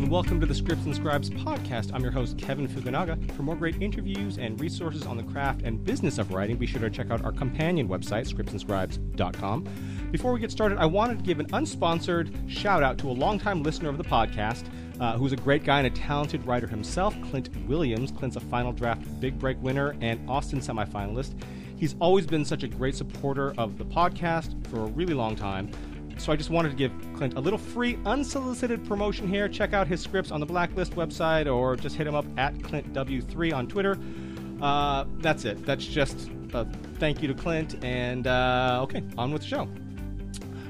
[0.00, 1.92] and welcome to the Scripts and Scribes podcast.
[1.92, 3.30] I'm your host, Kevin Fukunaga.
[3.32, 6.80] For more great interviews and resources on the craft and business of writing, be sure
[6.80, 9.68] to check out our companion website, scriptsandscribes.com.
[10.10, 13.62] Before we get started, I wanted to give an unsponsored shout out to a longtime
[13.62, 14.64] listener of the podcast,
[15.00, 18.10] uh, who's a great guy and a talented writer himself, Clint Williams.
[18.10, 21.34] Clint's a final draft big break winner and Austin semifinalist.
[21.76, 25.70] He's always been such a great supporter of the podcast for a really long time.
[26.20, 29.48] So I just wanted to give Clint a little free, unsolicited promotion here.
[29.48, 33.54] Check out his scripts on the Blacklist website or just hit him up at ClintW3
[33.54, 33.98] on Twitter.
[34.60, 35.64] Uh, that's it.
[35.64, 36.66] That's just a
[36.98, 37.82] thank you to Clint.
[37.82, 39.66] And uh, okay, on with the show.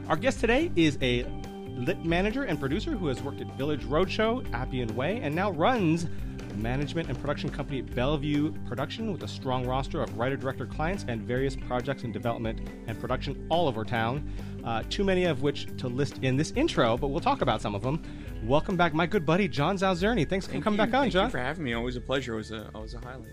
[0.06, 1.24] Our guest today is a
[1.70, 6.06] lit manager and producer who has worked at Village Roadshow, Appian Way, and now runs
[6.50, 11.04] the management and production company Bellevue Production with a strong roster of writer director clients
[11.08, 14.30] and various projects in development and production all over town.
[14.64, 17.74] Uh, too many of which to list in this intro, but we'll talk about some
[17.74, 18.02] of them.
[18.44, 20.28] Welcome back, my good buddy John Zaozirny.
[20.28, 20.86] Thanks for Thank coming you.
[20.86, 21.24] back on, Thank John.
[21.26, 21.72] you for having me.
[21.72, 22.32] Always a pleasure.
[22.32, 23.32] Always a, always a highlight.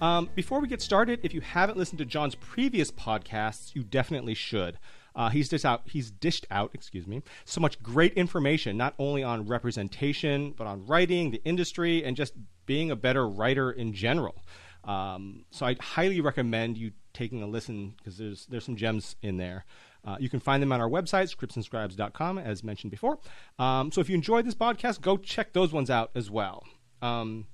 [0.00, 4.34] Um, before we get started, if you haven't listened to John's previous podcasts, you definitely
[4.34, 4.78] should.
[5.14, 5.82] Uh, he's dished out.
[5.86, 6.72] He's dished out.
[6.74, 7.22] Excuse me.
[7.46, 12.34] So much great information, not only on representation, but on writing, the industry, and just
[12.66, 14.42] being a better writer in general.
[14.84, 19.38] Um, so I highly recommend you taking a listen because there's there's some gems in
[19.38, 19.64] there.
[20.06, 23.18] Uh, you can find them on our website, scriptsandscribes.com, as mentioned before.
[23.58, 26.64] Um, so if you enjoyed this podcast, go check those ones out as well.
[27.02, 27.46] Um,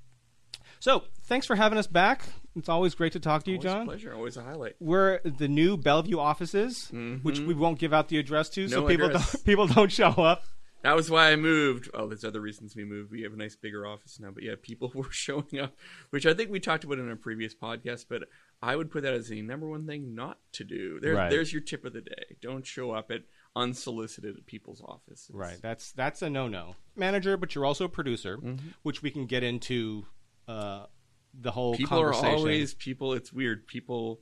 [0.81, 2.25] so thanks for having us back.
[2.55, 3.86] It's always great to talk to you, Always a John.
[3.86, 4.14] pleasure.
[4.14, 4.75] Always a highlight.
[4.81, 6.91] We're the new Bellevue offices,
[7.22, 8.83] which we won't give out the address to, so Mm-hmm.
[8.84, 9.33] No people address.
[9.33, 10.44] don't people don't show up.
[10.83, 11.89] That was why I moved.
[11.94, 13.12] Oh, there's other reasons we moved.
[13.12, 14.33] We have a nice bigger office now.
[14.33, 15.75] But yeah, people were showing up,
[16.11, 18.06] which I think we talked about in a previous podcast.
[18.09, 18.25] But
[18.63, 21.01] I would put that as the number one thing not to do.
[21.01, 21.31] There, Right.
[21.31, 22.37] There's your tip of the day.
[22.41, 23.23] Don't show up at
[23.57, 25.31] unsolicited at people's offices.
[25.35, 25.59] Right.
[25.61, 26.77] That's that's a no no.
[26.97, 28.69] Manager, but you're also a producer, Mm-hmm.
[28.83, 30.06] which we can get into
[30.49, 30.87] uh,
[31.34, 33.12] the whole People are always people.
[33.15, 33.67] It's weird.
[33.67, 34.21] People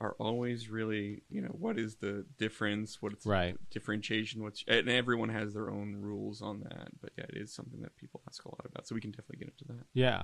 [0.00, 3.02] are always really, you know, what is the difference?
[3.02, 3.56] What's Right.
[3.70, 4.42] differentiation?
[4.44, 6.88] What's and everyone has their own rules on that.
[7.00, 8.86] But yeah, it is something that people ask a lot about.
[8.86, 9.86] So we can definitely get into that.
[9.92, 10.22] Yeah.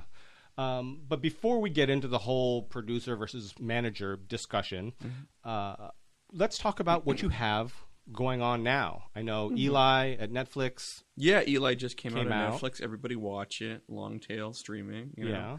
[0.56, 5.48] Um, but before we get into the whole producer versus manager discussion, Mm-hmm.
[5.48, 5.88] uh,
[6.32, 7.72] let's talk about what you have
[8.12, 9.04] going on now.
[9.16, 9.59] I know Mm-hmm.
[9.59, 11.03] Eli at Netflix.
[11.16, 12.59] Yeah, Eli just came, Came out on.
[12.60, 12.81] Netflix.
[12.81, 13.82] Everybody watch it.
[13.88, 15.12] Long tail streaming.
[15.16, 15.31] You know?
[15.31, 15.56] Yeah.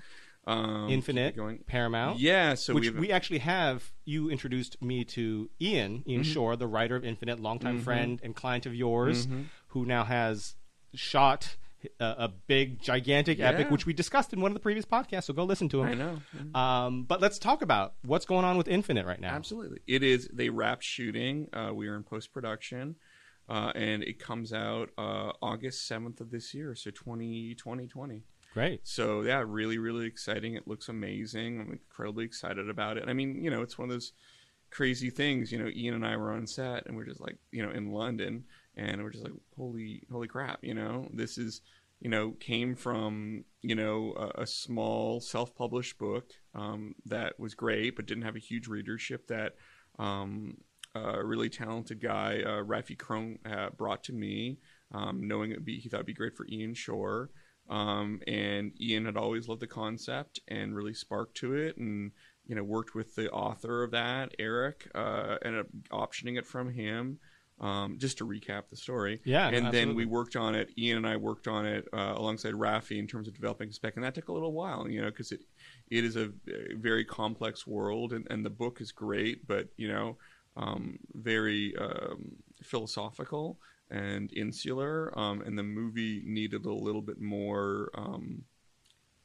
[0.48, 1.64] Um, Infinite, going.
[1.66, 2.20] Paramount.
[2.20, 3.92] Yeah, so which we, actually have.
[4.06, 6.32] You introduced me to Ian, Ian Mm-hmm.
[6.32, 9.28] Shorr, the writer of Infinite, longtime friend and client of yours,
[9.70, 10.54] who now has
[10.94, 11.58] shot
[12.00, 15.26] a, a big, gigantic epic, which we discussed in one of the previous podcasts.
[15.26, 15.88] So go listen to him.
[15.88, 16.60] I know.
[16.60, 19.34] Um, but let's talk about what's going on with Infinite right now.
[19.34, 19.80] Absolutely.
[19.88, 20.30] It is.
[20.32, 21.48] They wrapped shooting.
[21.54, 22.96] Uh, we are in post production,
[23.50, 26.76] uh, and it comes out uh, August seventh of this year.
[26.76, 28.24] So 20, 2020.
[28.54, 28.88] Great.
[28.88, 30.56] So yeah, really, really exciting.
[30.56, 31.60] It looks amazing.
[31.60, 33.04] I'm incredibly excited about it.
[33.08, 34.14] I mean, you know, it's one of those
[34.72, 35.52] crazy things.
[35.52, 37.92] You know, Ian and I were on set, and we're just like, you know, in
[37.92, 38.46] London,
[38.76, 40.60] and we're just like, holy, holy crap!
[40.64, 41.62] You know, this is,
[42.00, 47.96] you know, came from you know a, a small self-published book um, that was great,
[47.96, 49.28] but didn't have a huge readership.
[49.28, 49.56] That
[50.00, 50.58] um,
[50.96, 54.60] a really talented guy, uh, Rafi Krohn, uh, brought to me,
[54.94, 57.30] um, knowing it'd be he thought it'd be great for Ian Shorr.
[57.70, 62.12] Um, and Ian had always loved the concept and really sparked to it, and
[62.46, 66.72] you know worked with the author of that, Eric, uh, ended up optioning it from
[66.72, 67.20] him.
[67.62, 70.72] Um, just to recap the story, Yeah, and then we worked on it.
[70.78, 73.96] Ian and I worked on it uh, alongside Rafi in terms of developing the spec,
[73.96, 75.40] and that took a little while, you know, because it
[75.90, 76.32] it is a,
[76.74, 80.18] very complex world, and, and the book is great, but you know,
[80.58, 83.58] um, very um, philosophical
[83.90, 87.90] and insular, um, and the movie needed a little bit more.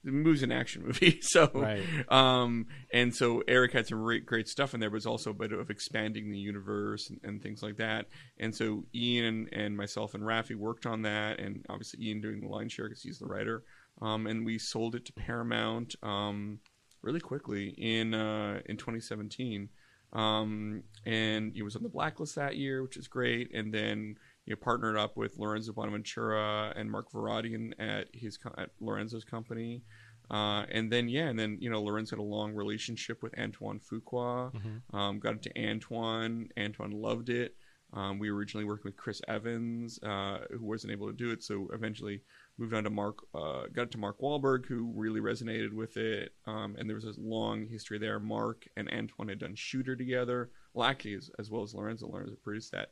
[0.03, 1.85] The movie's an action movie, so Right.
[2.09, 5.35] um, and so Eric had some great, great stuff in there, but it's also a
[5.35, 8.07] bit of expanding the universe and, and things like that.
[8.39, 12.49] And so Ian and myself and Rafi worked on that, and obviously Ian doing the
[12.49, 13.63] line share because he's the writer.
[14.01, 16.61] Um, and we sold it to Paramount um,
[17.03, 19.69] really quickly in uh, in 2017.
[20.13, 23.55] Um, and it was on the blacklist that year, which is great.
[23.55, 28.71] And then you know, partnered up with Lorenzo Bonaventura and Mark Vahradian at his at
[28.81, 29.83] Lorenzo's company.
[30.31, 33.81] Uh, and then yeah, and then you know Lorenzo had a long relationship with Antoine
[33.81, 34.53] Fuqua.
[34.97, 36.49] Um, got into Antoine.
[36.59, 37.57] Antoine loved it.
[37.93, 41.43] Um, we were originally working with Chris Evans, uh, who wasn't able to do it,
[41.43, 42.21] so eventually
[42.57, 43.19] moved on to Mark.
[43.35, 46.33] Uh, got it to Mark Wahlberg, who really resonated with it.
[46.47, 48.21] Um, and there was a long history there.
[48.21, 52.07] Mark and Antoine had done Shooter together, well, actually, as, as well as Lorenzo.
[52.07, 52.91] Lorenzo produced that,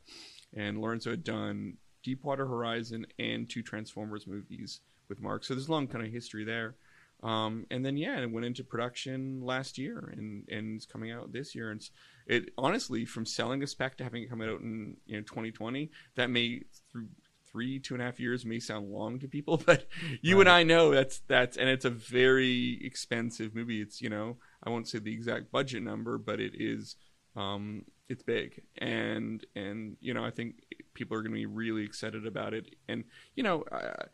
[0.54, 5.44] and Lorenzo had done Deepwater Horizon and two Transformers movies with Mark.
[5.44, 6.76] So there's a long kind of history there.
[7.22, 11.32] Um, and then yeah, it went into production last year and and it's coming out
[11.32, 11.70] this year.
[11.70, 11.82] And
[12.26, 15.90] it honestly from selling a spec to having it come out in you know 2020,
[16.14, 17.08] that may through
[17.50, 19.86] three two and a half years may sound long to people, but
[20.22, 20.42] you Right.
[20.42, 23.80] and I know that's that's and it's a very expensive movie.
[23.82, 26.94] It's you know I won't say the exact budget number, but it is
[27.34, 30.62] um, it's big and and you know I think
[30.94, 32.74] people are going to be really excited about it.
[32.88, 33.62] And you know.
[33.70, 34.04] Uh,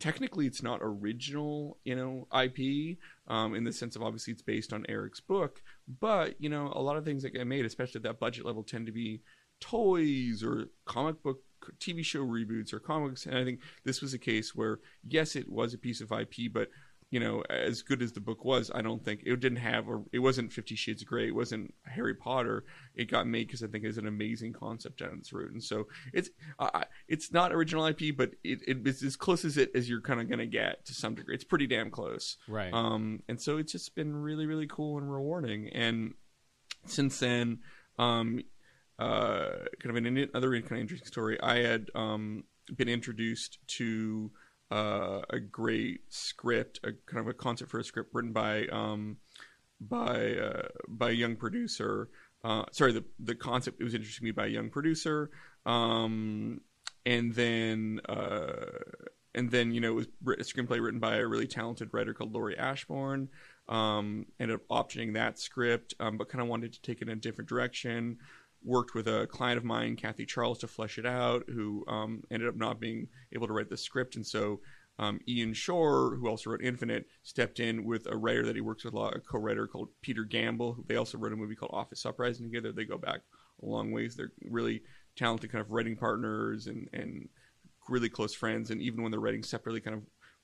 [0.00, 2.98] technically it's not original you know ip
[3.28, 5.62] um, in the sense of obviously it's based on eric's book
[6.00, 8.64] but you know a lot of things that get made especially at that budget level
[8.64, 9.20] tend to be
[9.60, 11.42] toys or comic book
[11.78, 15.48] tv show reboots or comics and i think this was a case where yes it
[15.48, 16.68] was a piece of ip but
[17.10, 20.04] you know as good as the book was i don't think it didn't have or
[20.12, 22.64] it wasn't 50 shades of gray it wasn't harry potter
[22.94, 25.86] it got made because i think it's an amazing concept down its root and so
[26.12, 26.28] it's
[26.58, 30.02] uh, it's not original ip but it, it, it's as close as it as you're
[30.02, 32.72] kind of going to get to some degree it's pretty damn close Right.
[32.74, 35.68] um, and so it's just been really, really cool and rewarding.
[35.70, 36.14] And
[36.86, 37.60] since then,
[37.98, 38.40] um,
[38.98, 39.50] uh,
[39.80, 41.40] kind of an another kind of interesting story.
[41.40, 42.44] I had um,
[42.76, 44.30] been introduced to
[44.70, 49.16] uh, a great script, a kind of a concept for a script written by um,
[49.80, 52.08] by uh, by a young producer.
[52.44, 55.30] Uh, sorry, the the concept it was interesting to me by a young producer,
[55.66, 56.60] um,
[57.06, 58.66] and then uh,
[59.34, 62.32] and then you know it was a screenplay written by a really talented writer called
[62.32, 63.28] Laurie Ashbourne.
[63.68, 67.18] Um, ended up optioning that script, um, but kind of wanted to take it in
[67.18, 68.18] a different direction.
[68.64, 72.48] Worked with a client of mine, Kathy Charles, to flesh it out, who um, ended
[72.48, 74.60] up not being able to write the script, and so
[74.98, 78.84] um, Ian Shorr, who also wrote Infinite, stepped in with a writer that he works
[78.84, 80.84] with a lot, a co-writer called Peter Gamble.
[80.88, 82.72] They also wrote a movie called Office Uprising together.
[82.72, 83.20] They go back
[83.62, 84.16] a long ways.
[84.16, 84.82] They're really
[85.16, 87.28] talented kind of writing partners and and
[87.88, 88.70] really close friends.
[88.70, 90.02] And even when they're writing separately, kind of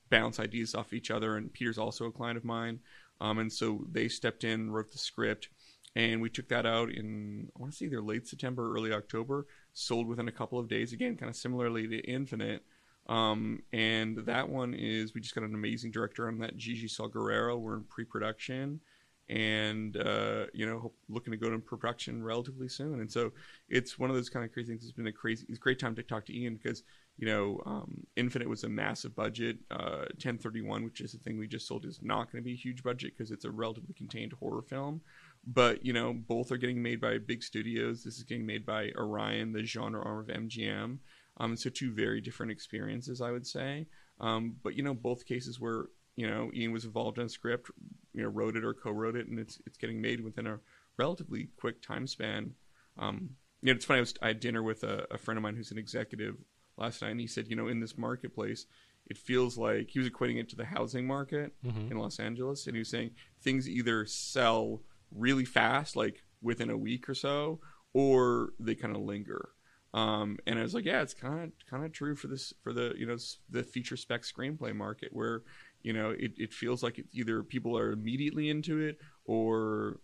[0.08, 1.36] bounce ideas off each other.
[1.36, 2.78] And Peter's also a client of mine,
[3.20, 5.48] um, and so they stepped in, wrote the script,
[5.96, 8.92] and we took that out in I want to say either late September, or early
[8.92, 9.46] October.
[9.72, 10.92] Sold within a couple of days.
[10.92, 12.62] Again, kind of similarly to Infinite.
[13.06, 17.08] Um, and that one is we just got an amazing director on that, Gigi Saul
[17.08, 17.58] Guerrero.
[17.58, 18.80] We're in pre-production,
[19.28, 23.00] and uh, you know, looking to go to production relatively soon.
[23.00, 23.32] And so
[23.68, 24.84] it's one of those kind of crazy things.
[24.84, 26.82] It's been a crazy, it's a great time to talk to Ian because
[27.16, 29.58] you know, um, Infinite was a massive budget.
[29.70, 32.56] Uh, 1031, which is the thing we just sold, is not going to be a
[32.56, 35.00] huge budget because it's a relatively contained horror film.
[35.46, 38.02] But you know, both are getting made by big studios.
[38.04, 40.98] This is getting made by Orion, the genre arm of MGM.
[41.38, 43.86] Um, so two very different experiences, I would say.
[44.20, 45.86] Um, but you know, both cases where
[46.16, 47.70] you know Ian was involved in a script,
[48.14, 50.60] you know, wrote it or co-wrote it, and it's it's getting made within a
[50.96, 52.54] relatively quick time span.
[52.98, 53.30] Um,
[53.60, 53.98] you know, it's funny.
[53.98, 56.36] I, was, I had dinner with a, a friend of mine who's an executive
[56.76, 58.66] last night, and he said, you know, in this marketplace,
[59.08, 61.90] it feels like he was equating it to the housing market Mhm.
[61.90, 63.10] in Los Angeles, and he was saying
[63.42, 64.80] things either sell
[65.14, 67.60] really fast, like within a week or so,
[67.92, 69.50] or they kind of linger.
[69.92, 72.72] Um, and I was like, yeah, it's kind of kind of true for this for
[72.72, 73.16] the you know
[73.48, 75.42] the feature spec screenplay market where
[75.82, 80.00] you know it, it feels like it's either people are immediately into it or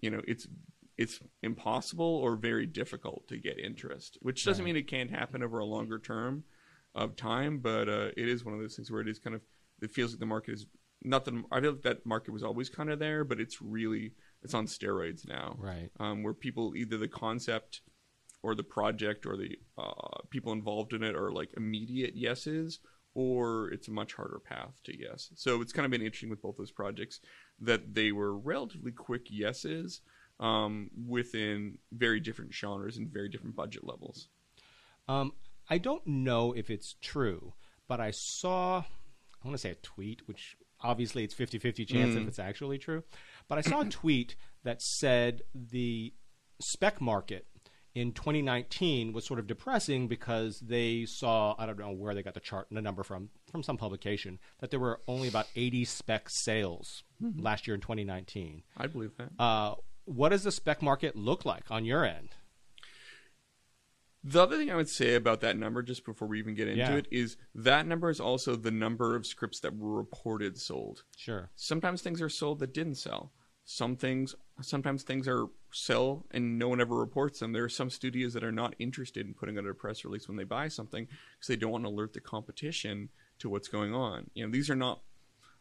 [0.00, 0.46] you know it's
[0.98, 4.66] it's impossible or very difficult to get interest, which doesn't Right.
[4.66, 6.44] mean it can't happen over a longer term
[6.94, 9.40] of time, but uh, it is one of those things where it is kind of
[9.80, 10.66] it feels like the market is
[11.02, 14.12] not that I feel like that market was always kind of there, but it's really
[14.42, 15.90] it's on steroids now Right.
[15.98, 17.82] um, where people either the concept
[18.42, 22.80] or the project or the uh, people involved in it are like immediate yeses
[23.14, 26.40] or it's a much harder path to yes so it's kind of been interesting with
[26.42, 27.20] both those projects
[27.60, 30.00] that they were relatively quick yeses
[30.38, 34.28] um, within very different genres and very different budget levels
[35.08, 35.32] Um,
[35.68, 37.52] I don't know if it's true,
[37.88, 42.14] but I saw, I want to say a tweet, which obviously it's 50 50 chance
[42.16, 43.02] if it's actually true.
[43.50, 46.14] But I saw a tweet that said the
[46.60, 47.46] spec market
[47.96, 52.34] in 2019 was sort of depressing because they saw, I don't know where they got
[52.34, 55.84] the chart, and the number from, from some publication, that there were only about 80
[55.84, 57.02] spec sales
[57.36, 58.62] last year in 2019.
[58.76, 62.28] i believe that Uh, what does the spec market look like on your end?
[64.22, 66.80] The other thing I would say about that number, just before we even get into
[66.82, 66.96] Yeah.
[66.98, 71.02] it, is that number is also the number of scripts that were reported sold.
[71.16, 71.50] Sure.
[71.56, 73.32] Sometimes things are sold that didn't sell.
[73.64, 77.52] Some things, sometimes things are sell and no one ever reports them.
[77.52, 80.36] There are some studios that are not interested in putting out a press release when
[80.36, 84.28] they buy something because they don't want to alert the competition to what's going on.
[84.34, 85.02] You know, these are not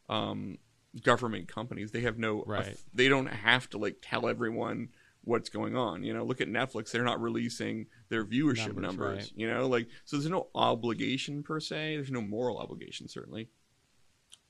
[0.09, 0.57] um,
[1.03, 1.91] government companies.
[1.91, 2.75] They have no, Right.
[2.93, 4.89] they don't have to like tell everyone
[5.23, 6.03] what's going on.
[6.03, 9.17] You know, look at Netflix; they're not releasing their viewership Numbers, numbers.
[9.17, 9.31] right.
[9.35, 11.97] You know, like so there's no obligation per se.
[11.97, 13.49] There's no moral obligation certainly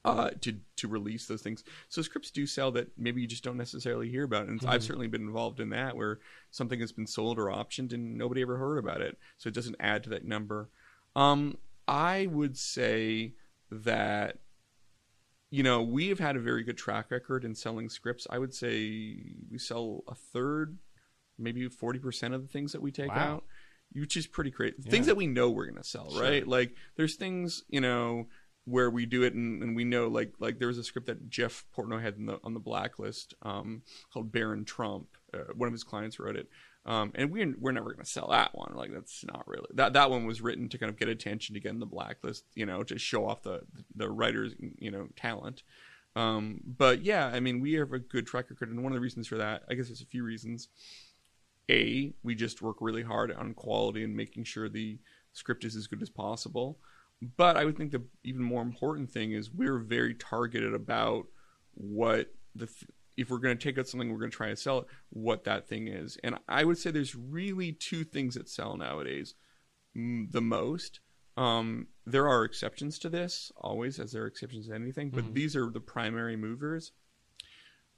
[0.06, 1.64] uh, to to release those things.
[1.90, 4.86] So scripts do sell that maybe you just don't necessarily hear about, and I've Mhm.
[4.86, 6.20] certainly been involved in that where
[6.52, 9.76] something has been sold or optioned and nobody ever heard about it, so it doesn't
[9.80, 10.70] add to that number.
[11.16, 13.34] Um, I would say
[13.72, 14.40] that
[15.50, 18.26] you know we have had a very good track record in selling scripts.
[18.30, 20.78] I would say we sell a third,
[21.38, 23.16] maybe forty percent of the things that we take Wow.
[23.36, 23.46] out.
[23.92, 24.76] Which is pretty great.
[24.78, 24.92] Yeah.
[24.92, 26.22] Things that we know we're gonna sell, Sure.
[26.22, 26.48] right?
[26.48, 28.30] Like there's things, you know,
[28.70, 31.30] where we do it and, and we know like like there was a script that
[31.30, 33.82] Jeff Portnoy had the, on the blacklist um,
[34.14, 35.08] called Baron Trump.
[35.34, 36.48] Uh, one of his clients wrote it,
[36.86, 38.74] um, and we're we're never going to sell that one.
[38.76, 41.60] Like that's not really that that one was written to kind of get attention to
[41.60, 43.62] get in the blacklist, you know, to show off the
[43.96, 45.64] the writer's you know talent.
[46.16, 49.02] Um, but yeah, I mean, we have a good track record, and one of the
[49.02, 50.70] reasons for that, I guess, there's a few reasons.
[51.70, 54.98] A, we just work really hard on quality and making sure the
[55.34, 56.80] script is as good as possible.
[57.22, 61.28] But I would think the even more important thing is we're very targeted about
[61.74, 64.56] what the th- if we're going to take out something we're going to try to
[64.56, 66.18] sell it, what that thing is.
[66.24, 69.36] And I would say there's really two things that sell nowadays
[69.98, 71.02] mm, the most.
[71.36, 75.34] Um, there are exceptions to this, always, as there are exceptions to anything, but Mhm.
[75.34, 76.94] these are the primary movers.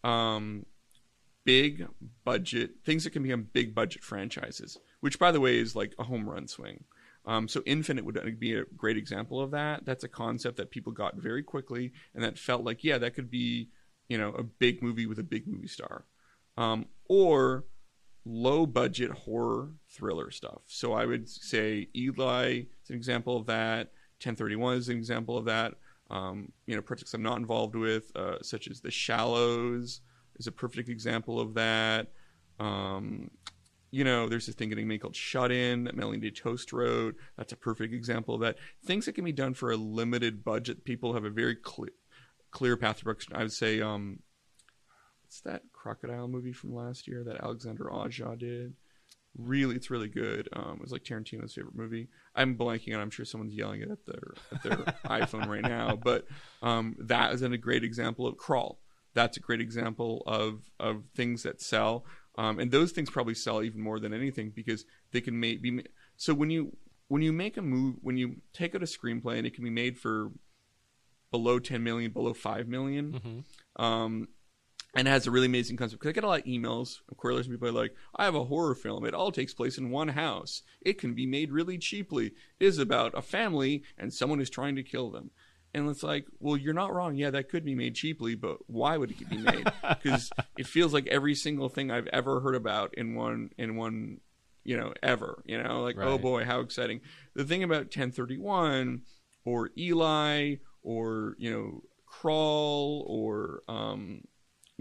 [0.04, 0.66] Um,
[1.44, 1.88] big
[2.24, 6.04] budget things that can become big budget franchises, which, by the way, is like a
[6.04, 6.84] home run swing.
[7.26, 9.86] Um, so Infinite would be a great example of that.
[9.86, 13.30] That's a concept that people got very quickly, and that felt like, yeah, that could
[13.30, 13.70] be,
[14.10, 16.06] you know, a big movie with a big movie star,
[16.58, 17.66] um, or
[18.26, 20.62] low budget horror thriller stuff.
[20.68, 23.92] So I would say Eli is an example of that.
[24.18, 25.74] 1031 is an example of that.
[26.10, 30.02] Um, you know, projects I'm not involved with, uh, such as The Shallows,
[30.38, 32.12] is a perfect example of that.
[32.60, 33.32] Um,
[33.92, 37.16] you know, there's this thing getting made called Shut In that Melanie Toast wrote.
[37.38, 38.58] That's a perfect example of that.
[38.86, 40.86] Things that can be done for a limited budget.
[40.86, 41.92] People have a very clear,
[42.52, 43.36] clear path to production.
[43.36, 44.20] I would say, um,
[45.24, 48.74] what's that crocodile movie from last year that Alexandre Aja did?
[49.38, 50.48] Really, it's really good.
[50.54, 52.08] Um, it was like Tarantino's favorite movie.
[52.34, 55.98] I'm blanking, and I'm sure someone's yelling it at their at their iPhone right now.
[56.02, 56.28] But
[56.62, 58.82] um, that is a great example of Crawl.
[59.14, 62.06] That's a great example of of things that sell.
[62.38, 65.84] Um, and those things probably sell even more than anything because they can make be
[66.16, 66.76] so when you
[67.10, 69.70] when you make a move when you take out a screenplay and it can be
[69.70, 70.32] made for
[71.30, 73.46] below 10 million below 5 million
[73.78, 74.28] hmm um,
[74.94, 76.02] and it has a really amazing concept.
[76.02, 78.44] Because I get a lot of emails of correlation people are like, I have a
[78.44, 79.06] horror film.
[79.06, 80.64] It all takes place in one house.
[80.82, 82.28] It can be made really cheaply.
[82.60, 85.32] It is about a family and someone is trying to kill them.
[85.74, 87.16] And it's like, well, you're not wrong.
[87.16, 89.72] Yeah, that could be made cheaply, but why would it be made?
[90.04, 94.20] Because it feels like every single thing I've ever heard about in one in one,
[94.64, 95.44] you know, ever.
[95.46, 97.02] You know, like oh boy, how exciting!
[97.36, 99.02] The thing about 1031
[99.46, 104.24] or Eli or you know Crawl or um,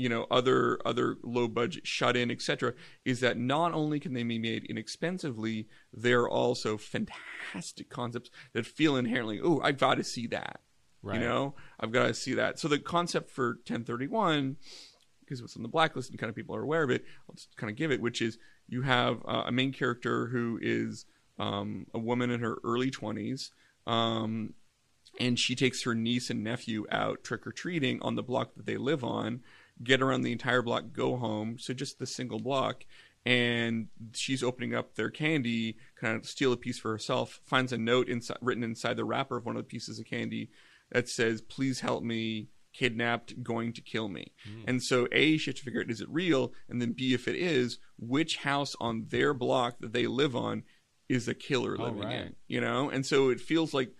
[0.00, 2.72] you know other other low budget shut in etc
[3.04, 8.96] is that not only can they be made inexpensively they're also fantastic concepts that feel
[8.96, 10.60] inherently oh i've got to see that
[11.02, 11.20] Right.
[11.20, 14.56] you know i've got to see that so the concept for 1031
[15.20, 17.56] because it's on the blacklist and kind of people are aware of it i'll just
[17.56, 18.38] kind of give it which is
[18.68, 21.06] you have uh, a main character who is
[21.38, 23.50] um, a woman in her early 20s
[23.86, 24.52] um,
[25.18, 29.02] and she takes her niece and nephew out trick-or-treating on the block that they live
[29.02, 29.40] on
[29.82, 32.84] get around the entire block go home so just the single block
[33.26, 37.78] and she's opening up their candy kind of steal a piece for herself finds a
[37.78, 40.50] note inside, written inside the wrapper of one of the pieces of candy
[40.92, 44.64] that says please help me kidnapped going to kill me Mm.
[44.68, 47.26] and so a she has to figure out is it real and then b if
[47.26, 50.62] it is which house on their block that they live on
[51.08, 52.14] is a killer Oh, living right.
[52.26, 53.92] in you know and so it feels like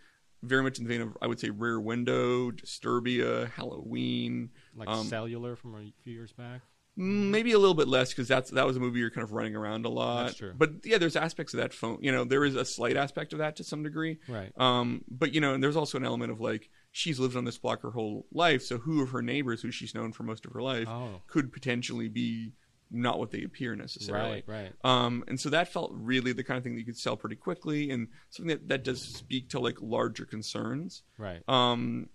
[0.42, 5.06] very much in the vein of i would say rear window disturbia halloween Like Um,
[5.06, 6.62] cellular from a few years back.
[6.96, 9.54] Maybe a little bit less because that's that was a movie you're kind of running
[9.56, 10.24] around a lot.
[10.26, 10.52] That's true.
[10.56, 11.98] But yeah, there's aspects of that phone.
[12.02, 14.18] You know, there is a slight aspect of that to some degree.
[14.28, 14.52] Right.
[14.58, 17.58] Um, but you know, and there's also an element of like she's lived on this
[17.58, 20.52] block her whole life, so who of her neighbors, who she's known for most of
[20.52, 21.22] her life, Oh.
[21.26, 22.52] could potentially be
[22.90, 24.42] not what they appear necessarily.
[24.46, 24.72] Right.
[24.84, 25.04] Right.
[25.04, 27.36] Um, and so that felt really the kind of thing that you could sell pretty
[27.36, 31.02] quickly, and something that that does speak to like larger concerns.
[31.16, 31.42] Right.
[31.48, 32.08] Um,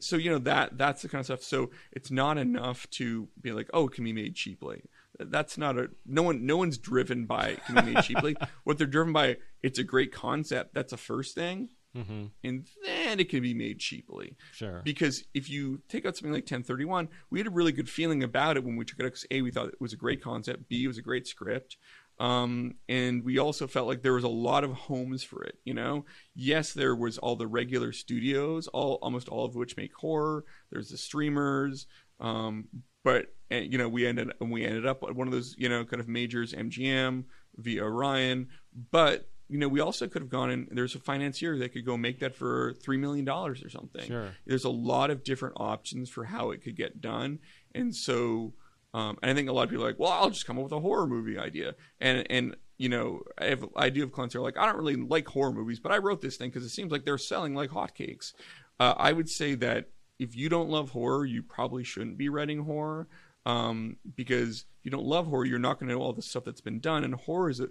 [0.00, 1.42] so you know that that's the kind of stuff.
[1.42, 4.82] So it's not enough to be like, oh, it can be made cheaply.
[5.18, 6.44] That's not a no one.
[6.46, 8.36] No one's driven by it can be made cheaply.
[8.64, 10.74] What they're driven by, it's a great concept.
[10.74, 12.24] That's a first thing, Mm-hmm.
[12.44, 14.36] and then it can be made cheaply.
[14.52, 14.82] Sure.
[14.84, 18.56] Because if you take out something like 1031, we had a really good feeling about
[18.56, 19.12] it when we took it out.
[19.12, 20.68] 'cause A, we thought it was a great concept.
[20.68, 21.76] B, it was a great script.
[22.20, 25.58] Um, and we also felt like there was a lot of homes for it.
[25.64, 29.94] You know, yes, there was all the regular studios, all almost all of which make
[29.94, 30.44] horror.
[30.70, 31.86] There's the streamers,
[32.18, 32.66] um,
[33.04, 35.84] but and, you know we ended we ended up at one of those you know
[35.84, 37.24] kind of majors, MGM
[37.56, 38.48] via Orion.
[38.90, 40.68] But you know we also could have gone in.
[40.70, 44.06] There's a financier that could go make that for three million dollars or something.
[44.06, 44.30] Sure.
[44.46, 47.38] there's a lot of different options for how it could get done.
[47.74, 48.54] And so
[48.94, 50.64] um, and i think a lot of people are like well i'll just come up
[50.64, 51.74] with a horror movie idea.
[52.00, 54.76] And and you know i have i do have clients who are like i don't
[54.76, 57.54] really like horror movies but i wrote this thing because it seems like they're selling
[57.54, 58.32] like hotcakes.
[58.80, 62.64] Uh, i would say that if you don't love horror you probably shouldn't be writing
[62.64, 63.08] horror.
[63.46, 66.44] Um, because if you don't love horror you're not going to know all the stuff
[66.44, 67.02] that's been done.
[67.02, 67.68] And horror is a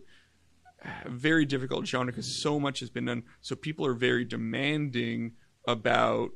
[1.07, 3.23] very difficult genre because so much has been done.
[3.41, 5.33] So people are very demanding
[5.67, 6.31] about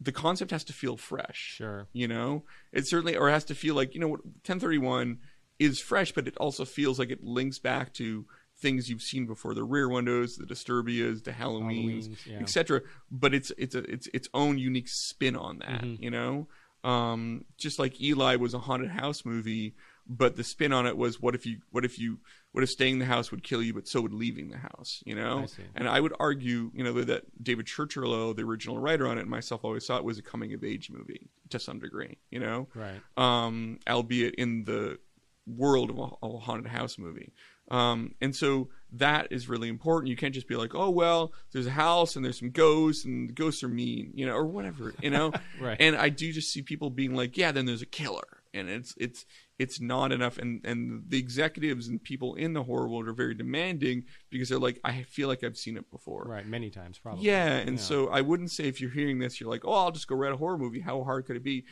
[0.00, 1.54] the concept has to feel fresh.
[1.56, 1.88] Sure.
[1.92, 5.18] You know, it certainly or has to feel like you know 1031
[5.58, 8.26] is fresh, but it also feels like it links back to
[8.58, 12.38] things you've seen before: the Rear Windows, the Disturbias, the Halloweens, Halloweens, yeah.
[12.38, 12.82] etc.
[13.10, 15.82] But it's it's a it's its own unique spin on that.
[15.82, 16.02] Mhm.
[16.02, 16.48] You know,
[16.84, 19.74] um, just like Eli was a haunted house movie,
[20.06, 22.18] but the spin on it was what if you what if you
[22.56, 25.02] what if staying in the house would kill you, but so would leaving the house.
[25.04, 29.06] You know, I and I would argue, you know, that David Chirchirillo, the original writer
[29.06, 31.78] on it, and myself always thought it was a coming of age movie to some
[31.78, 32.16] degree.
[32.30, 32.98] You know, Right.
[33.18, 34.98] um, albeit in the
[35.46, 37.32] world of a, of a haunted house movie.
[37.70, 40.08] Um, and so that is really important.
[40.08, 43.28] You can't just be like, oh well, there's a house and there's some ghosts and
[43.28, 45.32] the ghosts are mean, you know, or whatever, you know.
[45.60, 45.76] Right.
[45.80, 48.94] And I do just see people being like, yeah, then there's a killer, and it's
[48.98, 49.26] it's
[49.58, 50.38] it's not enough.
[50.38, 54.58] And and the executives and people in the horror world are very demanding because they're
[54.58, 56.24] like, I feel like I've seen it before.
[56.28, 56.46] right.
[56.46, 57.24] Many times, probably.
[57.24, 60.08] Yeah, and so I wouldn't say if you're hearing this, you're like, oh, I'll just
[60.08, 60.80] go write a horror movie.
[60.80, 61.64] How hard could it be?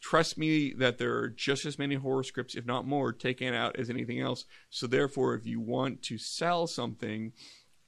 [0.00, 3.78] Trust me that there are just as many horror scripts, if not more, taken out
[3.78, 4.44] as anything else.
[4.68, 7.32] So therefore, if you want to sell something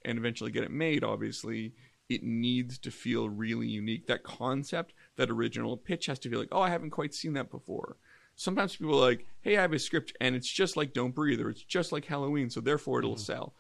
[0.02, 1.75] and eventually get it made, obviously,
[2.08, 4.06] it needs to feel really unique.
[4.06, 7.50] That concept, that original pitch has to feel like, oh, I haven't quite seen that
[7.50, 7.97] before.
[8.36, 11.40] Sometimes people are like, hey, I have a script and it's just like Don't Breathe
[11.40, 13.54] or it's just like Halloween, so therefore it'll sell.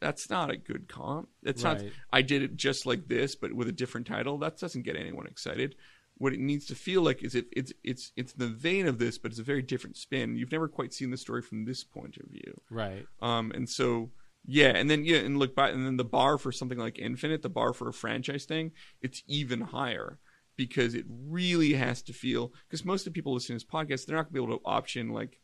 [0.00, 1.28] That's not a good comp.
[1.42, 4.38] It's not I did it just like this, but with a different title.
[4.38, 5.76] That doesn't get anyone excited.
[6.18, 9.16] What it needs to feel like is it, it's it's it's the vein of this,
[9.16, 10.36] but it's a very different spin.
[10.36, 12.60] You've never quite seen the story from this point of view.
[12.70, 13.06] Right.
[13.22, 14.10] Um, and so
[14.46, 17.42] yeah, and then yeah, and look back, and then the bar for something like Infinite,
[17.42, 20.18] the bar for a franchise thing, it's even higher
[20.56, 22.52] because it really has to feel.
[22.68, 24.64] Because most of the people listening to this podcast, they're not gonna be able to
[24.64, 25.38] option like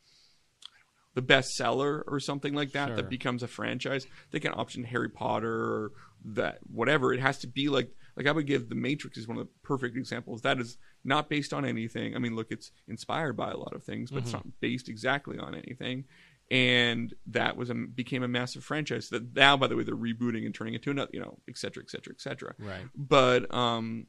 [1.14, 2.96] the bestseller or something like that Sure.
[2.96, 4.06] that becomes a franchise.
[4.30, 5.92] They can option Harry Potter or
[6.24, 7.12] that whatever.
[7.12, 9.52] It has to be like like I would give The Matrix is one of the
[9.62, 10.42] perfect examples.
[10.42, 12.14] That is not based on anything.
[12.14, 15.38] I mean, look, it's inspired by a lot of things, but it's not based exactly
[15.38, 16.04] on anything.
[16.50, 20.44] And that was a became a massive franchise that now, by the way, they're rebooting
[20.44, 22.86] and turning it into another, you know, et cetera, et cetera, et cetera Right.
[22.94, 24.06] but um,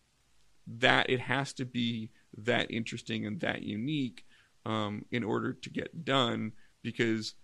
[0.67, 4.25] that it has to be that interesting and that unique
[4.65, 7.35] um, in order to get done because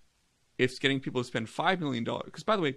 [0.58, 2.25] if it's getting people to spend five million dollars.
[2.25, 2.75] Because by the way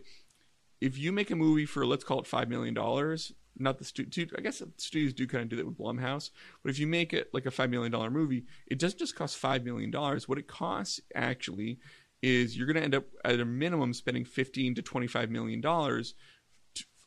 [0.81, 4.26] if you make a movie for let's call it five million dollars not the studio
[4.37, 6.31] i guess studios do kind of do that with blumhouse
[6.62, 9.37] but if you make it like a five million dollar movie it doesn't just cost
[9.37, 10.28] five million dollars.
[10.28, 11.78] What it costs actually
[12.22, 16.14] is you're going to end up at a minimum spending 15 to 25 million dollars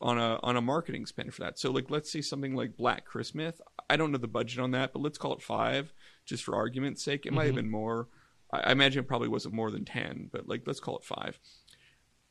[0.02, 1.58] on a on a marketing spend for that.
[1.58, 3.60] So like let's say something like Black Christmas.
[3.90, 5.94] I don't know the budget on that, but let's call it five,
[6.26, 7.26] just for argument's sake.
[7.26, 7.62] It might have mm-hmm.
[7.64, 8.08] been more.
[8.52, 11.40] I, I imagine it probably wasn't more than ten, but like let's call it five.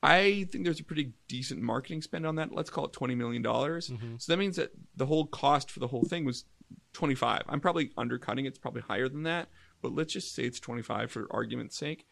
[0.03, 2.53] I think there's a pretty decent marketing spend on that.
[2.53, 3.89] Let's call it twenty million dollars.
[3.89, 4.17] Mm-hmm.
[4.19, 6.45] So that means that the whole cost for the whole thing was
[6.93, 7.43] twenty five.
[7.49, 8.49] I'm probably undercutting it.
[8.49, 9.49] It's probably higher than that,
[9.81, 12.07] but let's just say it's twenty five for argument's sake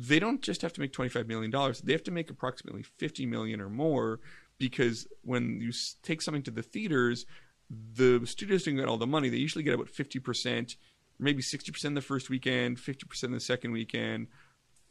[0.00, 3.26] they don't just have to make 25 million dollars they have to make approximately 50
[3.26, 4.20] million or more
[4.58, 7.26] because when you take something to the theaters
[7.94, 9.28] the studios don't get all the money.
[9.28, 10.76] They usually get about 50%
[11.18, 14.28] maybe 60% the first weekend 50% the second weekend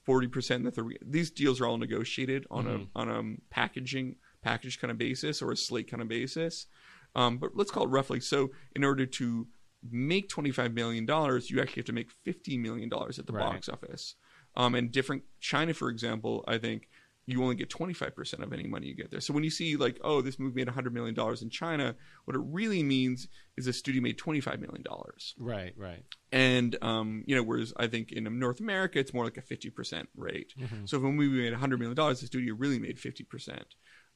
[0.08, 4.92] 40% the third these deals are all negotiated on a on a packaging package kind
[4.92, 6.68] of basis or a slate kind of basis.
[7.16, 9.48] Um, but let's call it roughly so in order to
[9.90, 13.54] make 25 million dollars you actually have to make 50 million dollars at the Right.
[13.54, 14.16] box office.
[14.56, 16.90] Um, and different China, for example, I think
[17.30, 19.20] you only get 25% of any money you get there.
[19.20, 22.36] So when you see like, oh, this movie made 100 million dollars in China, what
[22.38, 25.36] it really means is a studio made 25 million dollars.
[25.38, 25.74] Right.
[25.78, 26.04] Right.
[26.32, 30.08] And um, you know, whereas I think in North America it's more like a 50%
[30.16, 30.54] rate.
[30.86, 33.62] So if a movie made 100 million dollars, the studio really made 50%.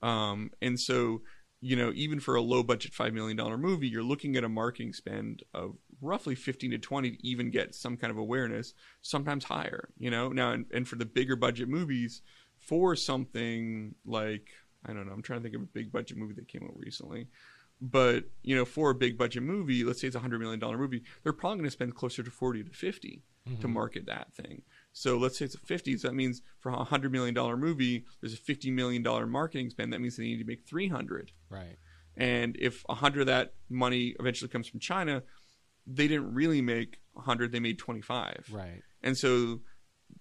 [0.02, 1.22] Um, and so,
[1.60, 4.94] you know, even for a low budget $5 million movie, you're looking at a marketing
[4.94, 9.90] spend of roughly 15 to 20 to even get some kind of awareness, sometimes higher,
[10.00, 10.30] you know?
[10.30, 12.24] Now, and, and for the bigger budget movies,
[12.62, 14.50] for something like,
[14.86, 16.78] I don't know, I'm trying to think of a big budget movie that came out
[16.78, 17.28] recently.
[17.82, 21.04] But, you know, for a big budget movie, let's say it's a $100 million movie,
[21.24, 23.74] they're probably going to spend closer to 40 to 50 to mm-hmm.
[23.74, 24.62] market that thing.
[24.94, 25.98] So let's say it's a 50.
[25.98, 29.94] So that means for a $100 million movie, there's a $50 million marketing spend.
[29.94, 31.32] That means they need to make 300.
[31.50, 31.78] Right.
[32.16, 35.24] And if a 100 of that money eventually comes from China,
[35.88, 38.50] they didn't really make 100, they made 25.
[38.52, 38.84] Right.
[39.02, 39.62] And so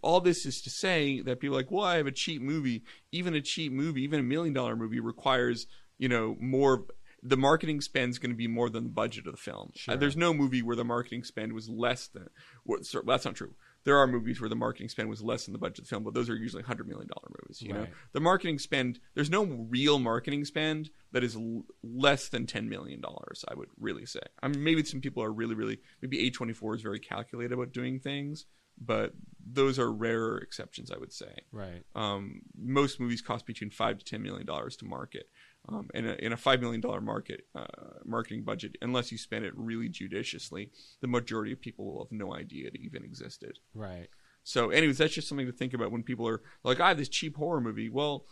[0.03, 2.83] all this is to say that people are like, well, I have a cheap movie.
[3.13, 5.67] Even a cheap movie, even a million dollar movie requires,
[5.99, 6.87] you know, more.
[7.23, 9.73] The marketing spend is going to be more than the budget of the film.
[9.75, 9.93] Sure.
[9.93, 12.29] Uh, there's no movie where the marketing spend was less than.
[12.65, 13.55] Well, sorry, that's not true.
[13.85, 16.05] There are movies where the marketing spend was less than the budget of the film,
[16.05, 17.63] but those are usually hundred million dollar movies.
[17.63, 19.01] You know, the marketing spend.
[19.15, 23.45] There's no real marketing spend that is l- less than ten million dollars.
[23.49, 24.21] I would really say.
[24.43, 25.79] I mean, maybe some people are really, really.
[26.03, 28.45] Maybe A24 is very calculated about doing things,
[28.81, 29.13] but
[29.53, 30.91] those are rarer exceptions.
[30.91, 31.35] I would say.
[31.53, 31.83] Right.
[31.95, 35.29] Um, most movies cost between five to ten million dollars to market.
[35.69, 37.67] Um, and a, in a five million dollar market uh,
[38.05, 40.71] marketing budget, unless you spend it really judiciously,
[41.03, 43.59] the majority of people will have no idea it even existed.
[43.75, 44.09] Right.
[44.43, 47.11] So, anyways, that's just something to think about when people are like, "I have this
[47.11, 48.25] cheap horror movie." Well,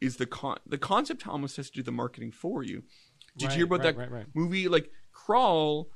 [0.00, 2.84] is the con the concept almost has to do the marketing for you?
[3.36, 5.90] Did Right, you hear about right, that right, movie like Crawl,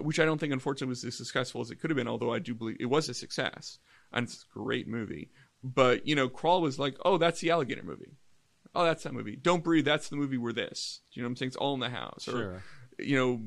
[0.00, 2.38] which I don't think unfortunately was as successful as it could have been, although I
[2.38, 3.78] do believe it was a success
[4.12, 5.30] and it's a great movie.
[5.62, 8.16] But you know, Crawl was like, "Oh, that's the alligator movie."
[8.74, 9.34] Oh, that's that movie.
[9.36, 9.84] Don't breathe.
[9.84, 11.00] That's the movie where this.
[11.12, 11.46] Do you know what I'm saying?
[11.48, 12.28] It's all in the house.
[12.28, 12.62] Or, Sure.
[13.00, 13.40] you know,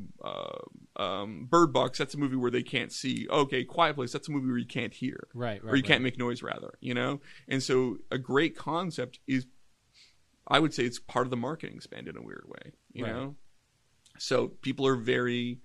[0.98, 1.98] uh, um, Bird Box.
[1.98, 3.26] That's a movie where they can't see.
[3.30, 4.12] Okay, Quiet Place.
[4.12, 5.64] That's a movie where you can't hear, Right.
[5.64, 5.72] Right.
[5.72, 5.88] or you right.
[5.88, 6.74] can't make noise, rather.
[6.82, 9.46] You know, and so a great concept is,
[10.48, 12.74] I would say, it's part of the marketing spend in a weird way.
[12.92, 13.14] You Right.
[13.14, 13.36] know,
[14.20, 15.62] so people are very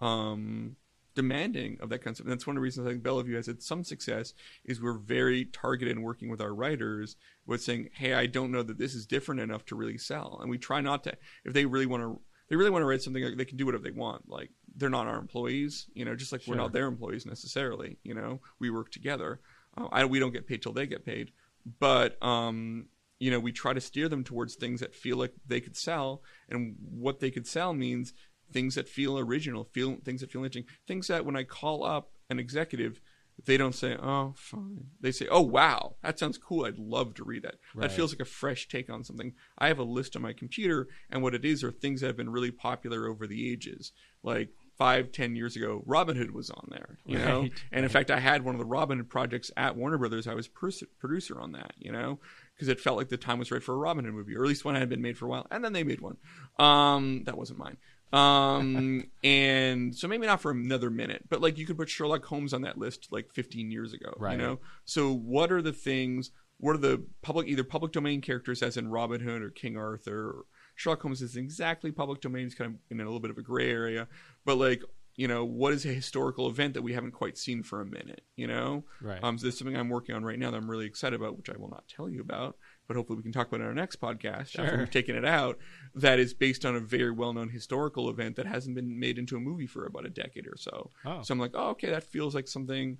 [0.00, 0.76] um,
[1.14, 2.26] demanding of that concept.
[2.26, 4.32] And that's one of the reasons I think Bellevue has had some success
[4.64, 8.62] is we're very targeted in working with our writers with saying, hey, I don't know
[8.62, 10.38] that this is different enough to really sell.
[10.40, 11.12] And we try not to,
[11.44, 13.84] if they really want to, they really want to write something, they can do whatever
[13.84, 14.28] they want.
[14.28, 18.14] Like they're not our employees, you know, just like we're not their employees necessarily, you
[18.14, 19.40] know, we work together.
[19.76, 21.32] Uh, I, we don't get paid till they get paid,
[21.78, 22.86] but, um,
[23.20, 26.22] you know, we try to steer them towards things that feel like they could sell,
[26.48, 28.14] and what they could sell means
[28.52, 32.10] things that feel original, feel things that feel interesting, things that when I call up
[32.28, 33.00] an executive,
[33.46, 36.66] they don't say, "Oh, fine." They say, "Oh, wow, that sounds cool.
[36.66, 37.88] I'd love to read that." Right.
[37.88, 39.32] That feels like a fresh take on something.
[39.56, 42.16] I have a list on my computer, and what it is are things that have
[42.18, 44.50] been really popular over the ages, like.
[44.76, 48.10] Five, ten years ago, Robin Hood was on there, you know, Right, and in fact,
[48.10, 50.26] I had one of the Robin Hood projects at Warner Brothers.
[50.26, 52.18] I was pers- producer on that, you know,
[52.54, 54.48] because it felt like the time was right for a Robin Hood movie, or at
[54.48, 56.16] least one had been made for a while, and then they made one.
[56.58, 57.76] Um, that wasn't mine.
[58.12, 62.52] Um, and so maybe not for another minute, but like you could put Sherlock Holmes
[62.52, 64.32] on that list like 15 years ago, Right.
[64.32, 64.60] you know.
[64.84, 66.30] So what are the things?
[66.58, 70.28] What are the public, either public domain characters, as in Robin Hood or King Arthur?
[70.30, 70.44] Or
[70.74, 72.46] Sherlock Holmes is exactly public domain.
[72.46, 74.08] It's kind of in a little bit of a gray area,
[74.44, 74.82] but like
[75.16, 78.22] you know, what is a historical event that we haven't quite seen for a minute?
[78.36, 79.22] You know, Right.
[79.22, 81.50] um, so is something I'm working on right now that I'm really excited about, which
[81.50, 82.56] I will not tell you about,
[82.90, 85.24] but hopefully we can talk about it in our next podcast after we've taken it
[85.24, 85.58] out.
[85.94, 89.40] That is based on a very well-known historical event that hasn't been made into a
[89.40, 90.90] movie for about a decade or so.
[91.04, 91.22] Oh.
[91.22, 92.98] So I'm like, oh, okay, that feels like something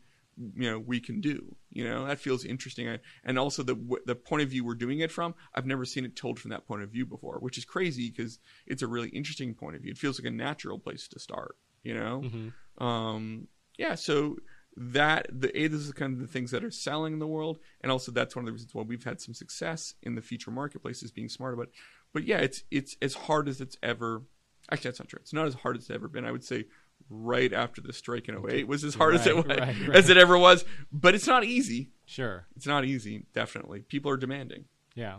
[0.55, 1.57] you know we can do.
[1.71, 4.77] You know, that feels interesting, I, and also the w- the point of view we're
[4.77, 5.35] doing it from.
[5.57, 8.39] I've never seen it told from that point of view before, which is crazy because
[8.69, 9.91] it's a really interesting point of view.
[9.91, 11.57] It feels like a natural place to start.
[11.83, 12.53] You know Mhm.
[12.87, 14.37] um yeah so
[14.77, 17.59] that the a this is kind of the things that are selling in the world
[17.81, 20.51] and also that's one of the reasons why we've had some success in the future
[20.51, 21.73] marketplace is being smart about it.
[22.13, 24.23] but yeah it's it's as hard as it's ever
[24.71, 26.65] actually that's not true it's not as hard as it's ever been i would say
[27.09, 29.91] right after the strike in 08 was as hard as it was right, right.
[29.97, 32.47] as it ever was but it's not easy Sure.
[32.57, 35.19] it's not easy definitely people are demanding Yeah.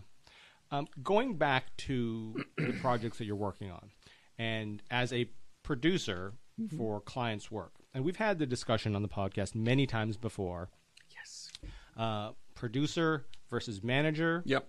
[0.74, 3.90] Um, going back to the projects that you're working on,
[4.40, 5.30] and as a
[5.64, 6.78] producer Mm-hmm.
[6.78, 10.70] for clients' work, and we've had the discussion on the podcast many times before.
[11.14, 11.50] yes
[11.98, 14.68] Uh, producer versus manager yep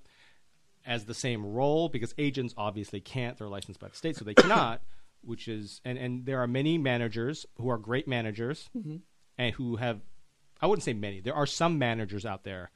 [0.85, 4.35] as the same role because agents obviously can't; they're licensed by the state, so they
[4.35, 4.83] cannot.
[5.25, 8.97] Which is, and and there are many managers who are great managers, Mm-hmm.
[9.39, 10.01] and who have,
[10.61, 11.21] I wouldn't say many.
[11.21, 12.73] There are some managers out there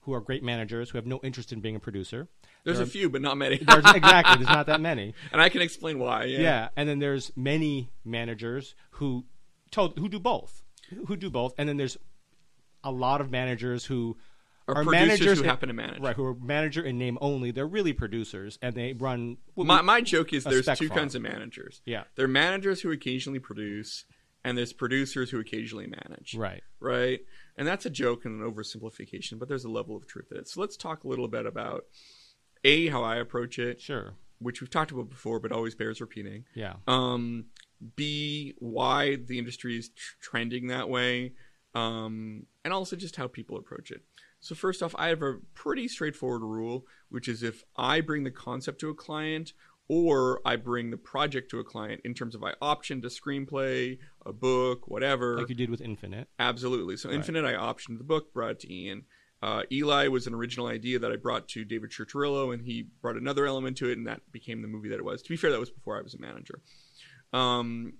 [0.00, 2.28] who are great managers who have no interest in being a producer.
[2.64, 4.36] there's There a few but not many There's, exactly.
[4.36, 5.12] There's not that many.
[5.32, 6.68] and i can explain why yeah, Yeah.
[6.76, 9.24] And then there's many managers who
[9.74, 10.62] told who do both,
[11.06, 11.52] who do both.
[11.58, 11.96] And then there's
[12.82, 14.16] a lot of managers who
[14.68, 16.00] Are, are producers managers who happen to manage.
[16.00, 17.50] right who are manager in name only.
[17.50, 19.36] They're really producers, and they run.
[19.54, 20.98] what My my joke is there's two farm.
[21.00, 21.82] kinds of managers.
[21.84, 24.04] yeah, There are managers who occasionally produce,
[24.44, 26.34] and there's producers who occasionally manage.
[26.34, 26.62] right.
[26.80, 27.20] right?
[27.56, 30.48] And that's a joke and an oversimplification, but there's a level of truth in it.
[30.48, 31.84] So let's talk a little bit about
[32.64, 34.14] a how I approach it, Sure.
[34.40, 36.44] which we've talked about before, but always bears repeating.
[36.54, 36.74] Yeah.
[36.88, 37.46] Um,
[37.96, 41.32] B why the industry is tr- trending that way,
[41.74, 44.02] um, and also just how people approach it.
[44.40, 48.30] So first off, I have a pretty straightforward rule, which is if I bring the
[48.30, 49.54] concept to a client
[49.88, 53.98] or I bring the project to a client in terms of I optioned a screenplay,
[54.24, 55.38] a book, whatever.
[55.38, 56.28] Like you did with Infinite.
[56.38, 56.96] Absolutely.
[56.96, 57.16] So Right.
[57.16, 59.04] Infinite, I optioned the book, brought it to Ian.
[59.42, 63.16] Uh, Eli was an original idea that I brought to David Chirchirillo, and he brought
[63.16, 65.20] another element to it, and that became the movie that it was.
[65.20, 66.62] To be fair, that was before I was a manager.
[67.34, 67.94] Um,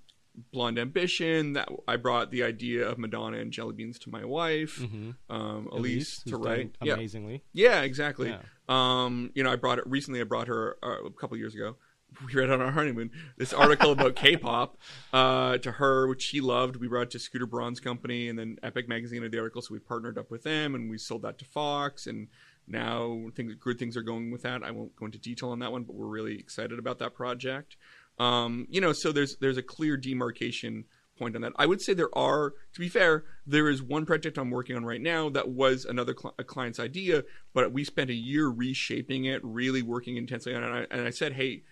[0.53, 4.81] Blonde Ambition, that I brought the idea of Madonna and Jelly Beans to my wife,
[4.81, 5.11] Mm-hmm.
[5.35, 6.75] um, Elise, who's to write.
[6.81, 7.45] Amazingly.
[7.53, 8.31] yeah, exactly.
[8.31, 8.41] Yeah.
[8.69, 10.21] Um, you know, I brought it recently.
[10.21, 11.77] I brought her uh, a couple years ago.
[12.29, 14.79] We read on our honeymoon this article about K-pop
[15.13, 16.77] uh, to her, which she loved.
[16.77, 19.75] We brought it to Scooter Braun's company, and then Epic Magazine had the article, so
[19.75, 22.07] we partnered up with them, and we sold that to Fox.
[22.07, 22.29] And
[22.69, 24.63] now things, good things are going with that.
[24.63, 27.77] I won't go into detail on that one, but we're really excited about that project.
[28.19, 30.85] Um, you know, so there's there's a clear demarcation
[31.19, 31.53] point on that.
[31.57, 34.85] I would say there are, to be fair, there is one project I'm working on
[34.85, 39.25] right now that was another cli a client's idea, but we spent a year reshaping
[39.27, 40.67] it, really working intensely on it.
[40.67, 41.63] And I, and I said, hey,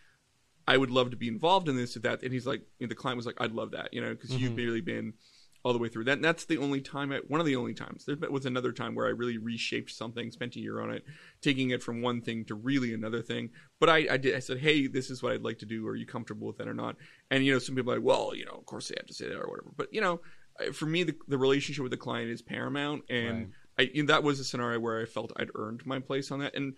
[0.69, 2.23] I would love to be involved in this, if that.
[2.23, 4.53] And he's like, and the client was like, I'd love that, you know, because you've
[4.53, 4.59] Mhm.
[4.59, 5.15] really been
[5.65, 6.21] all the way through that.
[6.21, 8.05] That's the only time, I, one of the only times.
[8.05, 11.05] There was another time where I really reshaped something, spent a year on it,
[11.41, 13.51] taking it from one thing to really another thing.
[13.79, 14.35] But I, I did.
[14.35, 15.87] I said, hey, this is what I'd like to do.
[15.87, 16.97] Are you comfortable with that or not?
[17.31, 19.15] And you know, some people are like, well, you know, of course they have to
[19.15, 19.71] say that or whatever.
[19.77, 20.21] But you know,
[20.73, 24.23] for me, the, the relationship with the client is paramount, and I, you know, that
[24.23, 26.55] was a scenario where I felt I'd earned my place on that.
[26.55, 26.75] And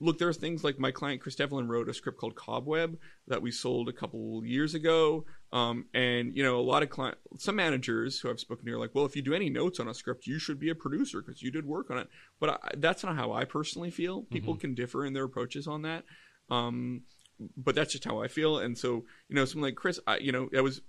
[0.00, 3.42] look, there are things like my client Chris Devlin wrote a script called Cobweb that
[3.42, 5.24] we sold a couple years ago.
[5.50, 8.78] Um, and you know, a lot of client, some managers who I've spoken to are
[8.78, 11.22] like, well, if you do any notes on a script, you should be a producer
[11.22, 12.08] because you did work on it.
[12.38, 14.24] But I, that's not how I personally feel.
[14.24, 16.04] People can differ in their approaches on that.
[16.50, 17.02] Um,
[17.56, 18.58] but that's just how I feel.
[18.58, 20.80] And so, you know, someone like Chris, I, you know, that was,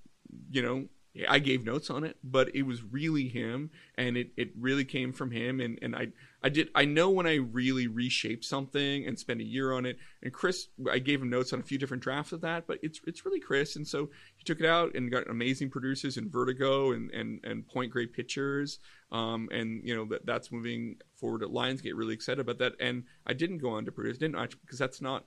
[0.50, 0.86] you know,
[1.28, 5.12] I gave notes on it, but it was really him, and it, it really came
[5.12, 5.60] from him.
[5.60, 6.10] And, and I
[6.42, 9.98] I did I know when I really reshape something and spend a year on it.
[10.22, 13.02] And Chris, I gave him notes on a few different drafts of that, but it's
[13.06, 13.76] it's really Chris.
[13.76, 17.68] And so he took it out and got amazing producers in Vertigo and and and
[17.68, 18.80] Point Grey Pictures.
[19.12, 21.94] Um, and you know that that's moving forward at Lionsgate.
[21.96, 22.74] Really excited about that.
[22.80, 25.26] And I didn't go on to produce, didn't actually, because that's not.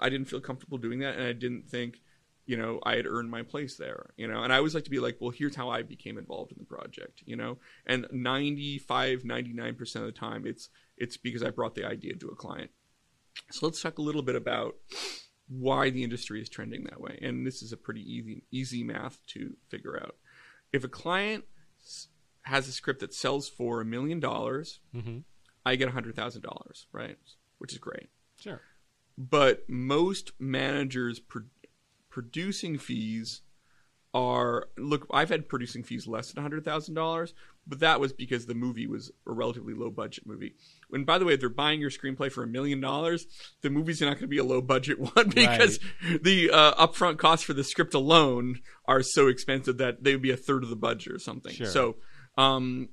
[0.00, 2.00] I didn't feel comfortable doing that, and I didn't think
[2.46, 4.42] you know i had earned my place there you know?
[4.42, 6.64] And i always like to be like well here's how i became involved in the
[6.64, 7.58] project you know?
[7.86, 12.34] And 95 99% of the time it's it's because i brought the idea to a
[12.36, 12.70] client.
[13.50, 14.74] So let's talk a little bit about
[15.48, 17.18] why the industry is trending that way.
[17.22, 20.16] And this is a pretty easy easy math to figure out.
[20.72, 21.44] If a client
[22.42, 25.18] has a script that sells for a million dollars Mm-hmm.
[25.64, 27.16] i get a hundred thousand dollars right?
[27.58, 28.08] Which is great.
[28.40, 28.60] Sure.
[29.16, 31.20] but most managers
[32.12, 33.40] producing fees
[34.14, 37.32] are look i've had producing fees less than $100000
[37.66, 40.54] but that was because the movie was a relatively low budget movie.
[40.92, 43.26] And by the way if they're buying your screenplay for a million dollars
[43.62, 45.80] the movie's not going to be a low budget one because
[46.20, 50.30] the uh, upfront costs for the script alone are so expensive that they would be
[50.30, 51.52] a third of the budget or something.
[51.54, 51.66] Sure.
[51.66, 51.96] so
[52.36, 52.88] um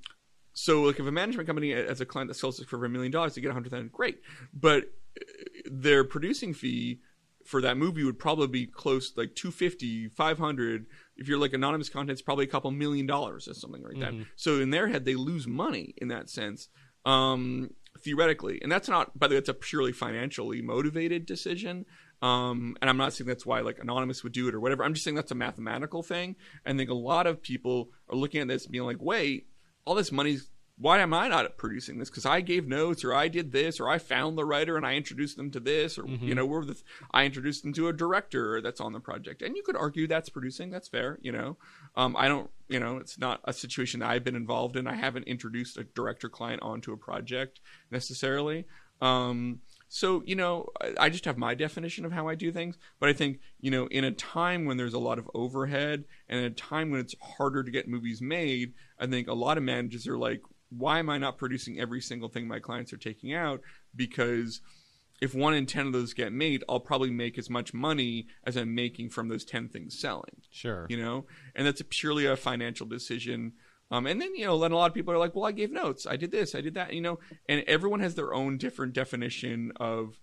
[0.54, 3.12] so like if a management company as a client that sells it for a million
[3.12, 4.22] dollars they get a hundred thousand great.
[4.54, 4.86] But
[5.20, 5.24] uh,
[5.70, 7.02] their producing fee
[7.50, 10.86] for that movie would probably be close like 250 500
[11.18, 14.14] if you're like anonymous content it's probably a couple million dollars or something like that.
[14.14, 14.26] Mhm.
[14.36, 16.70] so in their head they lose money in that sense
[17.06, 17.72] um
[18.04, 18.60] theoretically.
[18.62, 21.86] And that's not by the way it's a purely financially motivated decision.
[22.22, 24.84] Um and i'm not saying that's why like anonymous would do it or whatever.
[24.84, 26.36] I'm just saying that's a mathematical thing.
[26.66, 27.78] And i think a lot of people
[28.10, 29.48] are looking at this being like wait
[29.86, 30.50] all this money's
[30.82, 32.10] why am I not producing this?
[32.10, 34.96] Because I gave notes, or I did this, or I found the writer and I
[34.96, 36.22] introduced them to this, or Mhm.
[36.22, 39.42] you know, we're the, I introduced them to a director that's on the project.
[39.42, 40.70] And you could argue that's producing.
[40.70, 41.20] That's fair.
[41.22, 41.58] You know,
[41.96, 42.50] um, I don't.
[42.70, 44.88] You know, it's not a situation that I've been involved in.
[44.88, 47.60] I haven't introduced a director client onto a project
[47.92, 48.66] necessarily.
[49.02, 52.78] Um, so you know, I, I just have my definition of how I do things.
[53.00, 56.40] But I think you know, in a time when there's a lot of overhead and
[56.40, 59.64] in a time when it's harder to get movies made, I think a lot of
[59.64, 63.34] managers are like, why am I not producing every single thing my clients are taking
[63.34, 63.62] out?
[63.96, 64.62] Because
[65.22, 68.56] if one in 10 of those get made, I'll probably make as much money as
[68.56, 70.86] I'm making from those 10 things selling, Sure.
[70.90, 71.26] you know?
[71.56, 73.54] And that's a purely a financial decision.
[73.92, 75.72] Um, and then you know, then a lot of people are like, "Well, I gave
[75.72, 76.06] notes.
[76.06, 76.54] I did this.
[76.54, 80.20] I did that." You know, and everyone has their own different definition of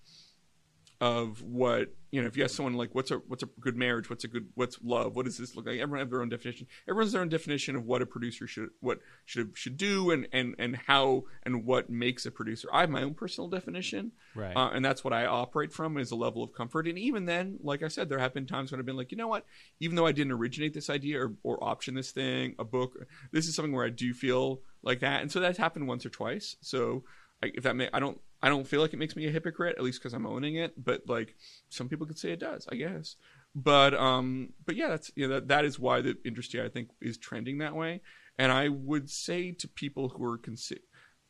[1.01, 4.09] of what you know if you ask someone like what's a what's a good marriage?
[4.09, 5.15] What's a good what's love?
[5.17, 5.79] What does this look like?
[5.79, 6.67] Everyone have their own definition.
[6.89, 10.55] Everyone's their own definition of what a producer should what should should do and and
[10.59, 12.69] and how and what makes a producer.
[12.73, 14.13] I have my own personal definition.
[14.35, 14.57] Right.
[14.57, 16.87] uh, and that's what i operate from is a level of comfort.
[16.87, 19.19] And even then like i said there have been times when i've been like you
[19.19, 19.45] know what?
[19.81, 22.97] Even though i didn't originate this idea or, or option this thing a book
[23.33, 25.21] this is something where i do feel like that.
[25.21, 26.57] And so that's happened once or twice.
[26.63, 27.05] So
[27.43, 29.77] I, if that may, I don't, I don't feel like it makes me a hypocrite,
[29.79, 30.72] at least because I'm owning it.
[30.83, 31.35] But like,
[31.68, 33.16] some people could say it does, I guess.
[33.55, 36.90] But um, but yeah, that's you know, that that is why the industry I think
[37.01, 38.03] is trending that way.
[38.38, 40.81] And I would say to people who are consi-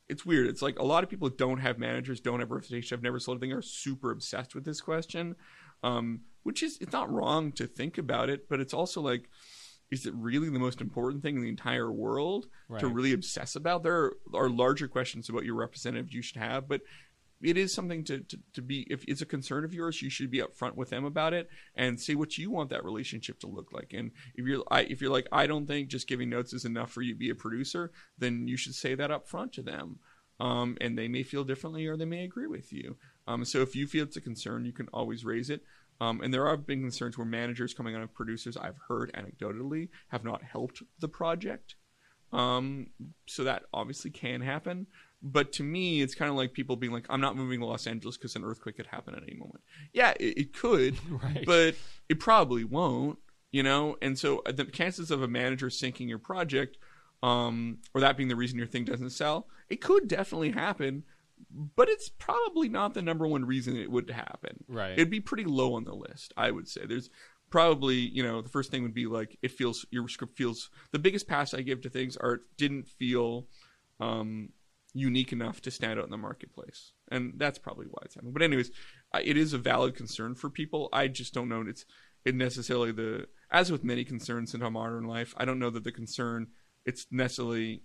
[0.09, 0.47] it's weird.
[0.47, 3.37] It's like a lot of people don't have managers, don't have representation, have never sold
[3.37, 5.35] a thing, are super obsessed with this question.
[5.83, 9.29] Um, which is it's not wrong to think about it, but it's also like,
[9.89, 12.79] is it really the most important thing in the entire world Right.
[12.79, 13.83] to really obsess about?
[13.83, 16.81] There are larger questions about your representative you should have, but
[17.41, 20.31] it is something to, to, to be if it's a concern of yours you should
[20.31, 23.71] be upfront with them about it and say what you want that relationship to look
[23.71, 26.65] like and if you're I, if you're like i don't think just giving notes is
[26.65, 29.61] enough for you to be a producer then you should say that up front to
[29.61, 29.99] them
[30.39, 32.97] um, and they may feel differently or they may agree with you
[33.27, 35.61] um, so if you feel it's a concern you can always raise it
[35.99, 39.89] um, and there are been concerns where managers coming on of producers i've heard anecdotally
[40.09, 41.75] have not helped the project
[42.33, 42.87] um,
[43.25, 44.87] so that obviously can happen.
[45.23, 47.87] But to me, it's kind of like people being like, "I'm not moving to Los
[47.87, 49.61] Angeles because an earthquake could happen at any moment."
[49.93, 51.43] Yeah, it, it could, Right.
[51.45, 51.75] but
[52.09, 53.17] it probably won't.
[53.51, 56.77] You know, and so uh, the chances of a manager sinking your project,
[57.23, 61.03] um, or that being the reason your thing doesn't sell, it could definitely happen.
[61.51, 64.63] But it's probably not the number one reason it would happen.
[64.67, 64.93] Right.
[64.93, 66.85] It'd be pretty low on the list, I would say.
[66.85, 67.09] There's
[67.49, 70.99] probably, you know, the first thing would be like it feels your script feels the
[70.99, 73.47] biggest pass I give to things are it didn't feel
[73.99, 74.49] um
[74.93, 76.91] unique enough to stand out in the marketplace.
[77.09, 78.33] And that's probably why it's happening.
[78.33, 78.71] But anyways,
[79.23, 80.89] it is a valid concern for people.
[80.91, 81.85] I just don't know it's
[82.25, 85.83] it necessarily the as with many concerns in our modern life, I don't know that
[85.83, 86.47] the concern
[86.85, 87.83] it's necessarily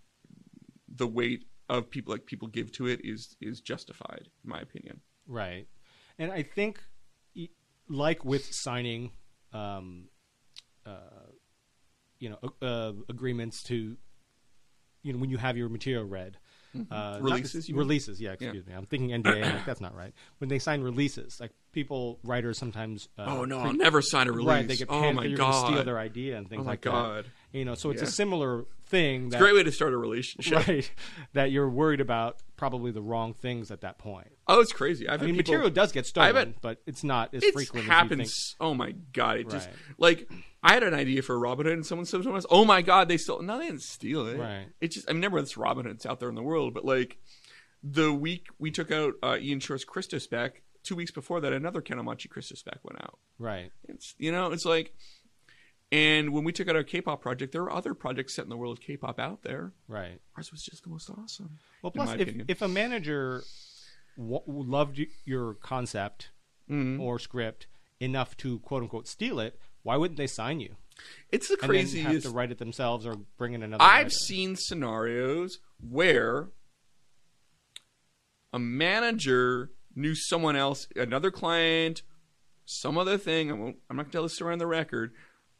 [0.88, 5.00] the weight of people like people give to it is is justified in my opinion.
[5.26, 5.66] Right.
[6.18, 6.80] And I think,
[7.88, 9.12] like with signing,
[9.52, 10.08] um,
[10.86, 10.98] uh,
[12.18, 13.96] you know, uh, agreements to,
[15.02, 16.36] you know, when you have your material read.
[16.36, 16.78] Uh,
[17.18, 17.24] Mm-hmm.
[17.24, 17.80] Releases, you mean?
[17.80, 18.32] releases, yeah.
[18.32, 18.72] Excuse me.
[18.72, 19.42] I'm thinking NDA.
[19.42, 20.14] Like, that's not right.
[20.38, 23.10] When they sign releases, like people, writers sometimes.
[23.18, 24.46] Uh, oh no, pre- I'll never sign a release.
[24.48, 27.24] Right, they get oh my you're steal their idea and things Oh my like god.
[27.26, 27.30] that.
[27.52, 29.26] You know, so it's a similar thing.
[29.26, 30.66] It's a great way to start a relationship.
[30.68, 30.90] right?
[31.34, 34.28] That you're worried about probably the wrong things at that point.
[34.48, 35.08] Oh, it's crazy.
[35.08, 37.62] I've I mean, people, material does get stolen, bet- but it's not as frequently.
[37.62, 38.56] It frequent happens.
[38.60, 39.38] Oh my god!
[39.38, 40.30] It just like
[40.62, 43.08] I had an idea for Robin Hood, and someone said to us, "Oh my god,
[43.08, 44.38] they stole." No, they didn't steal it.
[44.38, 44.66] Right.
[44.80, 47.18] It just I mean, remember this Robin Hood's out there in the world, but like
[47.82, 51.82] the week we took out uh, Ian Shorr's Christus back, two weeks before that, another
[51.82, 53.18] Kenamachi Christus back went out.
[53.38, 53.70] Right.
[53.88, 54.94] It's you know, it's like,
[55.92, 58.56] and when we took out our K-pop project, there are other projects set in the
[58.56, 59.72] world of K-pop out there.
[59.86, 60.20] Right.
[60.36, 61.58] Ours was just the most awesome.
[61.82, 63.42] Well, plus, if, if a manager
[64.16, 66.30] w- loved your concept
[66.70, 66.98] Mhm.
[67.00, 67.66] or script
[68.00, 70.76] enough to quote unquote steal it, why wouldn't they sign you?
[71.30, 73.82] It's the then have to write it themselves or bring in another.
[73.82, 74.10] I've writer.
[74.10, 76.48] seen scenarios where
[78.52, 82.02] a manager knew someone else, another client,
[82.64, 83.50] some other thing.
[83.50, 85.12] I won't, I'm not going to tell this story on the record.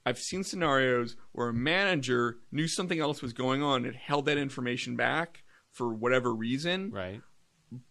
[0.05, 4.39] I've seen scenarios where a manager knew something else was going on and held that
[4.39, 6.91] information back for whatever reason.
[6.91, 7.21] Right.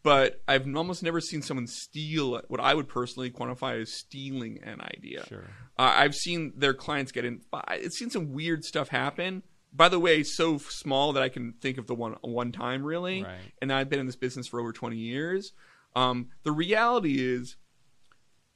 [0.04, 4.80] But I've almost never seen someone steal what I would personally quantify as stealing an
[4.82, 5.26] idea.
[5.28, 5.50] Sure.
[5.78, 7.42] Uh, I've seen their clients get in.
[7.52, 9.42] I've seen some weird stuff happen.
[9.74, 13.24] By the way, so small that I can think of the one one time really.
[13.24, 13.40] Right.
[13.62, 15.54] And I've been in this business for over twenty years.
[15.96, 17.56] Um, the reality is,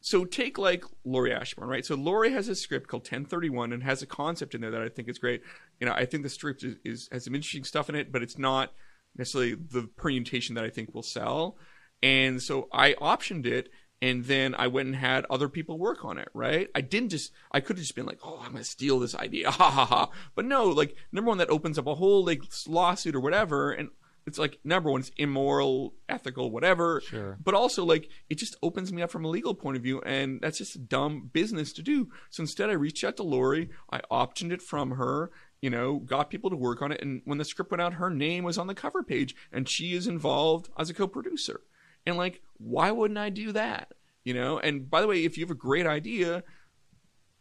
[0.06, 1.84] so take like Laurie Ashburn, right?
[1.84, 4.88] So Laurie has a script called 1031 and has a concept in there that I
[4.88, 5.42] think is great.
[5.80, 8.22] You know, I think the script is, is has some interesting stuff in it, but
[8.22, 8.72] it's not
[9.18, 11.58] necessarily the permutation that I think will sell.
[12.04, 16.20] And so I optioned it and then I went and had other people work on
[16.20, 16.70] it, right?
[16.76, 19.16] I didn't just I could have just been like, "Oh, I'm going to steal this
[19.16, 20.10] idea." Ha ha ha.
[20.36, 23.90] But no, like number one that opens up a whole like lawsuit or whatever and
[24.26, 27.02] it's like number one it's immoral, ethical, whatever.
[27.02, 27.38] Sure.
[27.44, 30.42] But also like it just opens me up from a legal point of view and
[30.42, 32.10] that's just a dumb business to do.
[32.30, 36.30] So instead I reached out to Lori, I optioned it from her you know, got
[36.30, 37.02] people to work on it.
[37.02, 39.96] And when the script went out, her name was on the cover page and she
[39.96, 41.62] is involved as a co producer.
[42.06, 43.94] And like, why wouldn't I do that?
[44.24, 46.44] You know, and by the way, if you have a great idea,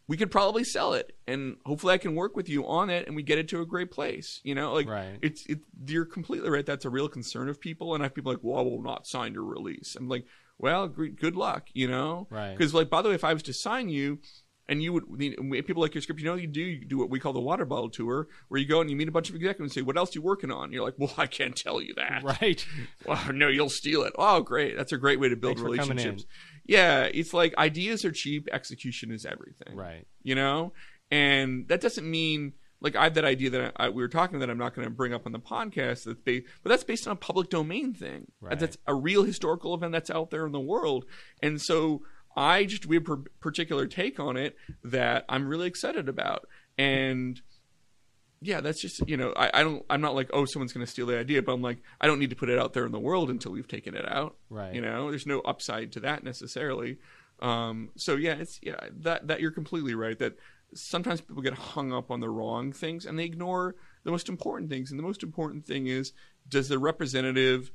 [0.07, 3.15] we could probably sell it and hopefully I can work with you on it and
[3.15, 4.39] we get it to a great place.
[4.43, 5.17] You know, like Right.
[5.21, 6.65] it's it you're completely right.
[6.65, 9.07] That's a real concern of people and I have people like, well, I will not
[9.07, 9.95] sign your release.
[9.95, 10.25] I'm like,
[10.57, 12.27] well, good luck, you know?
[12.29, 12.55] Right.
[12.57, 14.19] Because like, by the way, if I was to sign you
[14.67, 15.03] and you would
[15.67, 17.65] people like your script, you know, you do you do what we call the water
[17.65, 19.95] bottle tour, where you go and you meet a bunch of executives and say, "What
[19.95, 22.65] else you working on?" You're like, "Well, I can't tell you that." Right.
[23.05, 24.13] Well, no, you'll steal it.
[24.17, 24.75] Oh, great.
[24.75, 26.25] That's a great way to build Thanks relationships.
[26.65, 29.75] Yeah, it's like ideas are cheap, execution is everything.
[29.75, 30.07] Right.
[30.23, 30.73] You know?
[31.11, 34.49] And that doesn't mean like I have that idea that I, we were talking that
[34.49, 36.03] I'm not going to bring up on the podcast.
[36.03, 38.27] That's based, but that's based on a public domain thing.
[38.41, 38.59] Right.
[38.59, 41.05] That's a real historical event that's out there in the world.
[41.41, 42.01] And so
[42.35, 46.47] I just we have a particular take on it that I'm really excited about.
[46.77, 47.41] And
[48.41, 50.91] yeah, that's just you know I, I don't I'm not like oh someone's going to
[50.91, 52.91] steal the idea, but I'm like I don't need to put it out there in
[52.91, 54.35] the world until we've taken it out.
[54.49, 54.73] Right.
[54.73, 56.97] You know, there's no upside to that necessarily.
[57.41, 60.37] Um, so yeah, it's yeah that that you're completely right that
[60.73, 64.69] sometimes people get hung up on the wrong things and they ignore the most important
[64.69, 64.91] things.
[64.91, 66.13] And the most important thing is
[66.47, 67.71] does the representative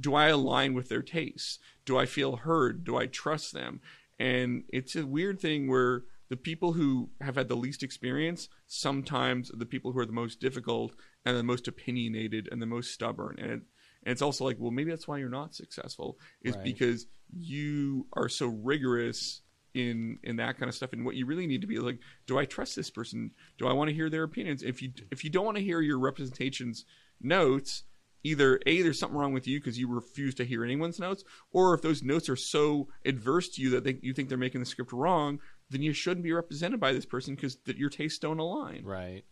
[0.00, 1.58] do I align with their tastes?
[1.84, 2.84] Do I feel heard?
[2.84, 3.80] Do I trust them?
[4.18, 9.50] And it's a weird thing where the people who have had the least experience sometimes
[9.52, 10.94] are the people who are the most difficult
[11.26, 13.36] and the most opinionated and the most stubborn.
[13.38, 13.60] And, it,
[14.02, 16.64] and it's also like, well, maybe that's why you're not successful, is Right.
[16.64, 17.06] because
[17.36, 19.42] you are so rigorous
[19.74, 22.38] in in that kind of stuff and what you really need to be like do
[22.38, 25.30] i trust this person do i want to hear their opinions if you if you
[25.30, 26.84] don't want to hear your representation's
[27.22, 27.84] notes
[28.24, 31.74] either a there's something wrong with you because you refuse to hear anyone's notes or
[31.74, 34.66] if those notes are so adverse to you that they, you think they're making the
[34.66, 35.38] script wrong
[35.72, 39.24] then you shouldn't be represented by this person because that your tastes don't align Right.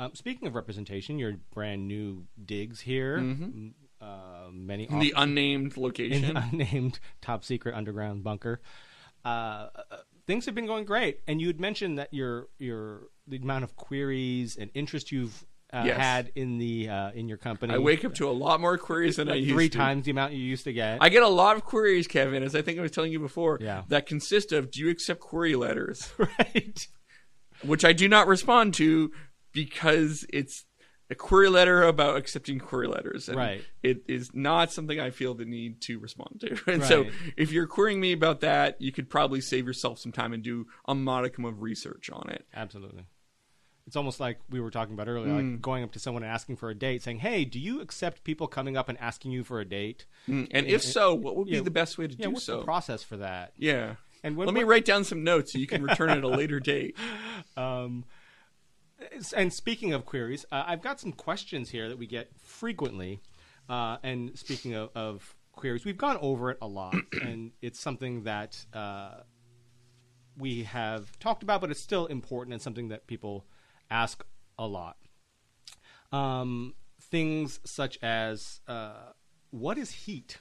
[0.00, 3.16] Um, speaking of representation, your brand new digs here.
[3.18, 8.60] m- Uh, many in the unnamed in location the unnamed top secret underground bunker.
[9.24, 9.28] Uh,
[9.74, 13.64] uh, things have been going great, and you had mentioned that your your the amount
[13.64, 15.96] of queries and interest you've uh, Yes.
[15.98, 17.74] had in the uh, in your company.
[17.74, 19.76] i wake up to a lot more queries than i like used three to.
[19.78, 20.98] times the amount you used to get.
[21.00, 23.58] I get a lot of queries, Kevin, as I think I was telling you before,
[23.60, 23.82] Yeah.
[23.88, 26.10] that consist of do you accept query letters?
[26.18, 26.86] right.
[27.62, 29.10] which I do not respond to
[29.52, 30.64] because it's
[31.10, 33.28] a query letter about accepting query letters.
[33.28, 33.64] And Right.
[33.82, 36.58] It is not something I feel the need to respond to.
[36.72, 37.06] And so
[37.36, 40.66] if you're querying me about that, you could probably save yourself some time and do
[40.86, 42.44] a modicum of research on it.
[42.54, 43.04] Absolutely.
[43.88, 45.52] It's almost like we were talking about earlier, Mm.
[45.52, 48.22] like going up to someone and asking for a date, saying, "Hey, do you accept
[48.22, 51.52] people coming up and asking you for a date?" And if so, what would be
[51.54, 52.58] yeah, the best way to Yeah, do what's so?
[52.58, 53.54] the process for that?
[53.56, 53.96] yeah.
[54.22, 56.60] And when Let me write down some notes so you can return at a later
[56.60, 56.96] date.
[57.56, 58.04] Um,
[59.34, 63.20] and speaking of queries, uh, I've got some questions here that we get frequently.
[63.70, 68.24] Uh, and speaking of, of queries, we've gone over it a lot, and it's something
[68.24, 69.20] that uh,
[70.36, 73.46] we have talked about, but it's still important and something that people
[73.90, 74.24] ask
[74.58, 74.96] a lot.
[76.12, 79.12] Um, things such as uh,
[79.50, 80.38] what is heat?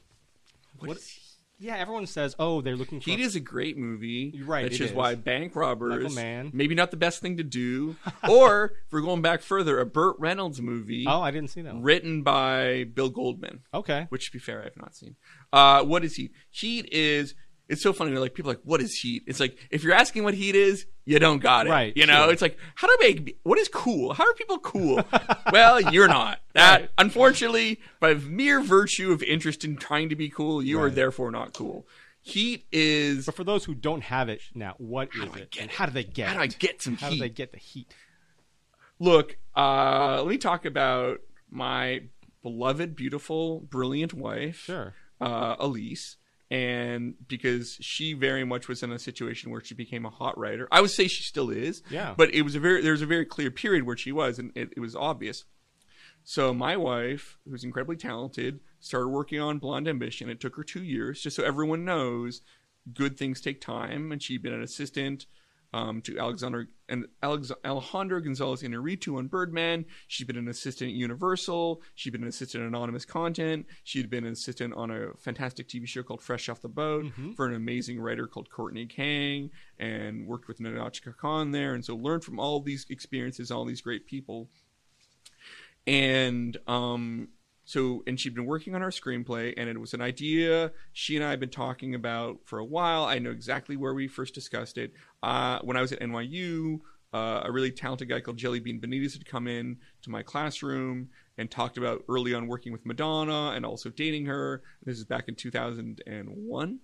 [0.77, 1.19] What What- is
[1.59, 4.31] Yeah, everyone says, "Oh, they're looking for." Heat is a great movie.
[4.35, 4.93] You're right, Which it is.
[4.93, 7.95] why bank robbers, maybe not the best thing to do.
[8.29, 11.73] or if we're going back further, a Burt Reynolds movie oh, I didn't see that.
[11.73, 11.81] One.
[11.83, 14.05] written by Bill Goldman, Okay.
[14.09, 15.15] which to be fair, I have not seen.
[15.51, 16.31] Uh, what is heat?
[16.51, 17.33] Heat is.
[17.69, 18.11] It's so funny.
[18.11, 19.23] Like people are like, what is heat?
[19.27, 21.69] It's like if you're asking what heat is, you don't got it.
[21.69, 22.31] Right, You know, sure.
[22.33, 24.13] it's like how do I make what is cool?
[24.13, 25.01] How are people cool?
[25.51, 26.39] well, you're not.
[26.53, 26.89] That Right.
[26.97, 31.53] unfortunately, by mere virtue of interest in trying to be cool, you are therefore not
[31.53, 31.85] cool.
[32.21, 35.51] Heat is But for those who don't have it now, what is it?
[35.51, 36.39] get and how do they get how do?
[36.41, 37.15] I get some How heat?
[37.19, 37.93] How do they get the heat?
[38.99, 42.03] Look, uh, let me talk about my
[42.41, 44.93] beloved, beautiful, brilliant wife, Sure.
[45.21, 46.17] uh, Elise.
[46.49, 50.67] And because she very much was in a situation where she became a hot writer,
[50.71, 51.83] I would say she still is.
[51.89, 52.13] Yeah.
[52.15, 54.51] But it was a very there was a very clear period where she was, and
[54.55, 55.43] it, it was obvious.
[56.23, 60.29] So my wife, who's incredibly talented, started working on Blonde Ambition.
[60.29, 62.41] It took her two years, just so everyone knows,
[62.93, 64.11] good things take time.
[64.11, 65.25] And she'd been an assistant
[65.73, 69.85] um, to Alexander and Alex, Alejandro Gonzalez Inarritu on Birdman.
[70.07, 71.81] She'd been an assistant at Universal.
[71.95, 73.65] She'd been an assistant at Anonymous Content.
[73.83, 77.05] She'd been an assistant on a fantastic TV show called Fresh Off the Boat
[77.35, 81.73] for an amazing writer called Courtney Kang, and worked with Nahnatchka Khan there.
[81.73, 84.49] And so learned from all these experiences, all these great people
[85.87, 87.29] and um
[87.63, 91.25] so and she'd been working on our screenplay and it was an idea she and
[91.25, 94.77] i had been talking about for a while i know exactly where we first discussed
[94.77, 94.91] it
[95.23, 96.79] uh, when i was at nyu
[97.13, 101.09] uh, a really talented guy called jelly bean benitez had come in to my classroom
[101.37, 105.27] and talked about early on working with madonna and also dating her this is back
[105.27, 106.79] in 2001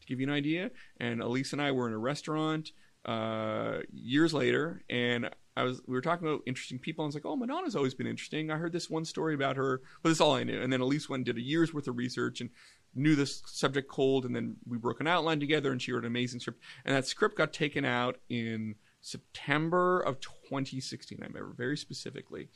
[0.00, 0.70] to give you an idea
[1.00, 2.70] and elise and i were in a restaurant
[3.04, 7.04] uh, years later, and I was we were talking about interesting people.
[7.04, 8.50] And I was like, oh, Madonna's always been interesting.
[8.50, 10.60] I heard this one story about her, but that's all I knew.
[10.60, 12.50] And then Elise went and did a year's worth of research and
[12.94, 14.24] knew this subject cold.
[14.24, 16.60] And then we broke an outline together, and she wrote an amazing script.
[16.84, 21.18] And that script got taken out in September of 2016.
[21.20, 22.48] I remember very specifically,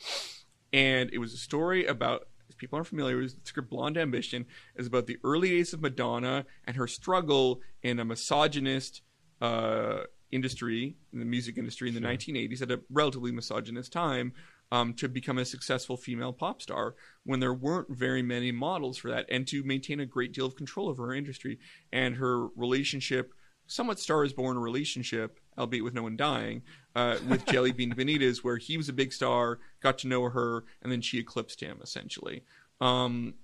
[0.73, 2.29] and it was a story about.
[2.51, 5.83] If people aren't familiar with the script Blonde Ambition, is about the early days of
[5.83, 9.03] Madonna and her struggle in a misogynist
[9.43, 14.33] uh, industry, in the music industry in the 1980s, at a relatively misogynist time,
[14.71, 16.95] um, to become a successful female pop star
[17.25, 20.57] when there weren't very many models for that, and to maintain a great deal of
[20.57, 21.59] control over her industry
[21.93, 23.33] and her relationship,
[23.67, 26.63] somewhat Star is Born relationship, albeit with no one dying,
[26.95, 30.65] uh, with Jelly Bean Benitez, where he was a big star, got to know her,
[30.83, 32.45] and then she eclipsed him essentially.
[32.81, 33.35] Um,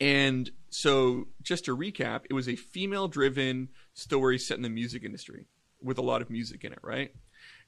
[0.00, 5.04] and so, just to recap, it was a female driven story set in the music
[5.04, 5.46] industry
[5.82, 7.14] with a lot of music in it, right?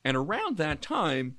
[0.05, 1.37] And around that time,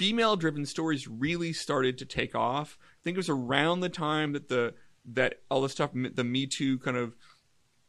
[0.00, 2.78] female driven stories really started to take off.
[2.80, 4.72] I think it was around the time that the
[5.12, 7.14] that all the stuff the Me Too kind of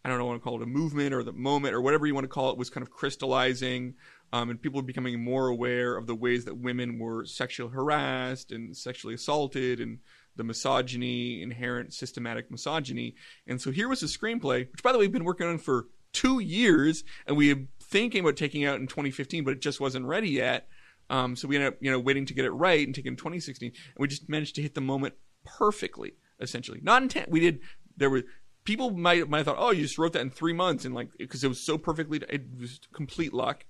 [0.04, 2.14] I don't know what to call it a movement or the moment or whatever you
[2.14, 3.94] want to call it was kind of crystallizing
[4.34, 8.52] um, and people were becoming more aware of the ways that women were sexually harassed
[8.52, 10.00] and sexually assaulted and
[10.36, 13.16] the misogyny, inherent systematic misogyny.
[13.48, 15.88] And so here was a screenplay, which by the way, we've been working on for
[16.12, 20.06] two years, and we were thinking about taking out in 2015, but it just wasn't
[20.06, 20.68] ready yet.
[21.12, 23.70] Um, so we ended up, you know, waiting to get it right and taking 2016,
[23.70, 25.14] and we just managed to hit the moment
[25.46, 26.80] perfectly, essentially.
[26.82, 27.30] Not intent.
[27.30, 27.60] We did.
[27.98, 28.24] There were
[28.64, 31.10] people might might have thought, oh, you just wrote that in three months, and like
[31.18, 33.66] because it was so perfectly, it was complete luck.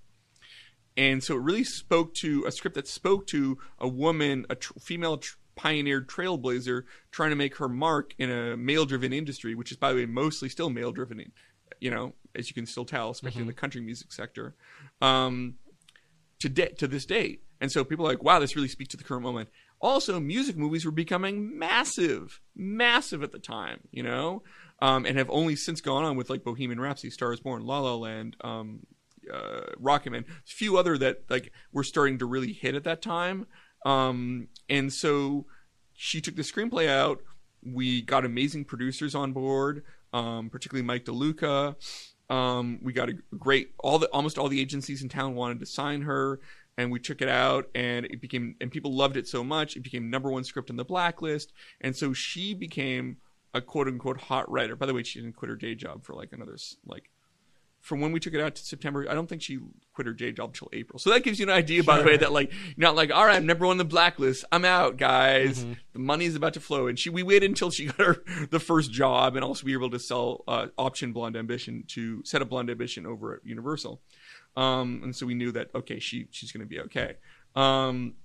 [0.95, 4.73] And so it really spoke to a script that spoke to a woman, a tr-
[4.79, 9.71] female tr- pioneered trailblazer trying to make her mark in a male driven industry, which
[9.71, 11.31] is, by the way, mostly still male driven,
[11.79, 13.41] you know, as you can still tell, especially mm-hmm.
[13.41, 14.53] in the country music sector,
[15.01, 15.55] um,
[16.41, 17.43] to, de- to this date.
[17.59, 19.49] And so people are like, wow, this really speaks to the current moment.
[19.79, 24.43] Also, music movies were becoming massive, massive at the time, you know,
[24.81, 27.95] um, and have only since gone on with like Bohemian Rhapsody, Stars Born, La La
[27.95, 28.81] Land, um,
[29.31, 33.45] uh, Rocketman, a few other that like were starting to really hit at that time.
[33.85, 35.45] Um, and so
[35.93, 37.21] she took the screenplay out.
[37.63, 39.83] We got amazing producers on board,
[40.13, 41.75] um, particularly Mike DeLuca.
[42.31, 45.65] Um, we got a great all the almost all the agencies in town wanted to
[45.65, 46.39] sign her,
[46.77, 49.83] and we took it out, and it became and people loved it so much it
[49.83, 51.51] became number one script on the blacklist,
[51.81, 53.17] and so she became
[53.53, 54.77] a quote unquote hot writer.
[54.77, 57.09] By the way, she didn't quit her day job for like another like
[57.81, 59.59] from when we took it out to September, I don't think she
[60.01, 60.99] quit her day job till April.
[60.99, 61.93] So that gives you an idea, sure.
[61.93, 63.85] by the way, that like you're not like, all right, I'm number one on the
[63.85, 64.43] blacklist.
[64.51, 65.59] I'm out, guys.
[65.59, 65.73] Mm-hmm.
[65.93, 66.87] The money is about to flow.
[66.87, 69.91] And she we waited until she got her the first job and also be able
[69.91, 74.01] to sell uh, option Blonde Ambition to set up Blonde Ambition over at Universal.
[74.57, 77.17] Um, and so we knew that okay, she she's going to be okay.
[77.55, 78.15] Um,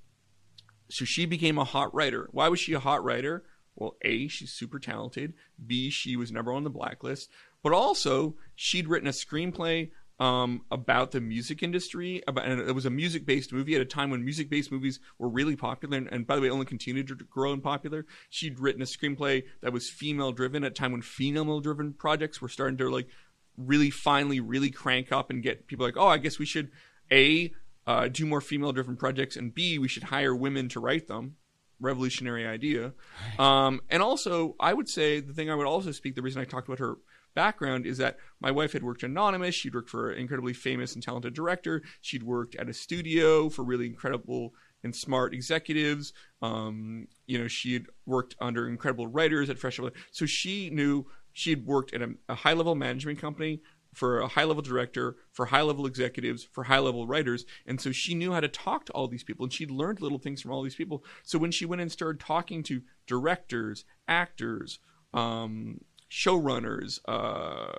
[0.88, 2.28] so she became a hot writer.
[2.30, 3.44] Why was she a hot writer?
[3.74, 5.34] Well, A, she's super talented.
[5.66, 7.28] B, she was number one on the blacklist
[7.66, 12.22] but also she'd written a screenplay um, about the music industry.
[12.26, 15.56] About and it was a music-based movie at a time when music-based movies were really
[15.56, 18.06] popular, and, and, by the way, only continued to grow in popular.
[18.30, 22.78] She'd written a screenplay that was female-driven at a time when female-driven projects were starting
[22.78, 23.08] to like
[23.56, 26.70] really finally really crank up and get people like, oh, I guess we should
[27.10, 27.52] a
[27.86, 31.36] uh, do more female-driven projects, and b we should hire women to write them.
[31.78, 32.94] Revolutionary idea.
[33.38, 36.14] Um, and also, I would say the thing I would also speak.
[36.14, 36.96] The reason I talked about her
[37.36, 39.54] background is that my wife had worked anonymous.
[39.54, 41.82] She'd worked for an incredibly famous and talented director.
[42.00, 46.12] She'd worked at a studio for really incredible and smart executives.
[46.42, 49.78] Um, you know, she had worked under incredible writers at Fresh.
[50.10, 53.60] So she knew she had worked at a, a high level management company
[53.92, 57.46] for a high level director, for high level executives, for high level writers.
[57.66, 60.18] And so she knew how to talk to all these people and she'd learned little
[60.18, 61.02] things from all these people.
[61.22, 64.80] So when she went and started talking to directors, actors,
[65.14, 65.80] um,
[66.10, 67.72] showrunners, uh,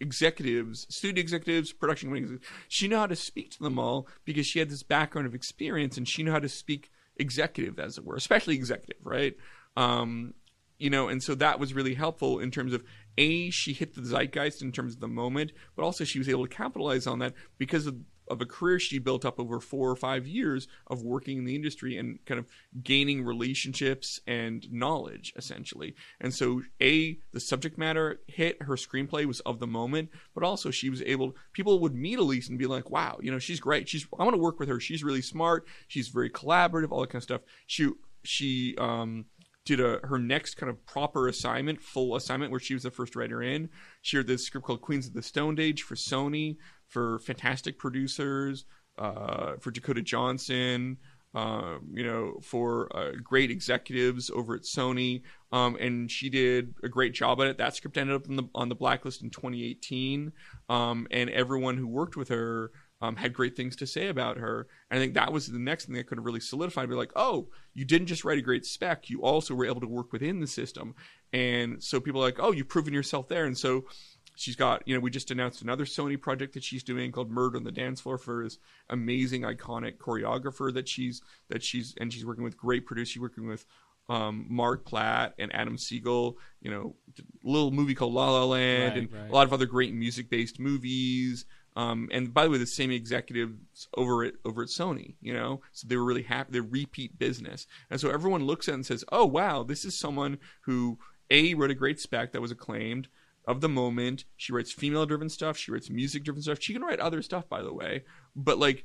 [0.00, 2.38] executives, studio executives, production companies.
[2.68, 5.96] She knew how to speak to them all because she had this background of experience
[5.96, 9.36] and she knew how to speak executive, as it were, especially executive, right?
[9.76, 10.34] Um,
[10.78, 12.82] you know, and so that was really helpful in terms of
[13.16, 16.46] a she hit the zeitgeist in terms of the moment, but also she was able
[16.46, 17.96] to capitalize on that because of
[18.32, 21.54] of a career she built up over four or five years of working in the
[21.54, 22.46] industry and kind of
[22.82, 25.94] gaining relationships and knowledge essentially.
[26.20, 30.70] And so a the subject matter hit her screenplay was of the moment but also
[30.70, 33.88] she was able people would meet elise and be like wow you know she's great.
[33.88, 34.80] She's i want to work with her.
[34.80, 35.66] She's really smart.
[35.88, 37.42] She's very collaborative all that kind of stuff.
[37.66, 37.90] She
[38.24, 39.26] she um
[39.64, 43.14] did a her next kind of proper assignment, full assignment, where she was the first
[43.14, 43.68] writer in.
[44.00, 46.56] She wrote this script called Queens of the Stone Age for Sony,
[46.92, 48.66] for fantastic producers,
[48.98, 50.98] uh, for Dakota Johnson,
[51.34, 56.88] um, you know, for uh, great executives over at Sony, um, and she did a
[56.90, 57.58] great job at it.
[57.58, 60.32] That script ended up on the on the blacklist in 2018,
[60.68, 62.70] um, and everyone who worked with her
[63.00, 64.68] um, had great things to say about her.
[64.90, 66.90] And I think that was the next thing that could have really solidified.
[66.90, 69.88] Be like, oh, you didn't just write a great spec; you also were able to
[69.88, 70.94] work within the system.
[71.32, 73.46] And so people are like, oh, you've proven yourself there.
[73.46, 73.86] And so
[74.34, 77.56] she's got, you know, we just announced another Sony project that she's doing called Murder
[77.56, 78.58] on the Dance Floor for this
[78.88, 83.10] amazing, iconic choreographer that she's that she's and she's working with great producers.
[83.10, 83.64] She's working with
[84.08, 88.94] um, Marc Platt and Adam Siegel, you know, a little movie called La La Land,
[88.94, 89.30] Right, and right.
[89.30, 91.44] a lot of other great music-based movies.
[91.74, 95.62] Um, and by the way, the same executives over at over at Sony, you know,
[95.72, 96.52] so they were really happy.
[96.52, 99.98] They're repeat business, and so everyone looks at it and says, "Oh wow, this is
[99.98, 100.98] someone who
[101.30, 103.08] a wrote a great spec that was acclaimed
[103.46, 104.24] of the moment.
[104.36, 105.56] She writes female-driven stuff.
[105.56, 106.58] She writes music-driven stuff.
[106.60, 108.04] She can write other stuff, by the way,
[108.36, 108.84] but like."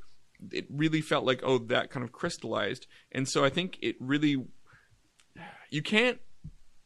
[0.52, 4.46] It really felt like oh that kind of crystallized, and so I think it really
[5.70, 6.20] you can't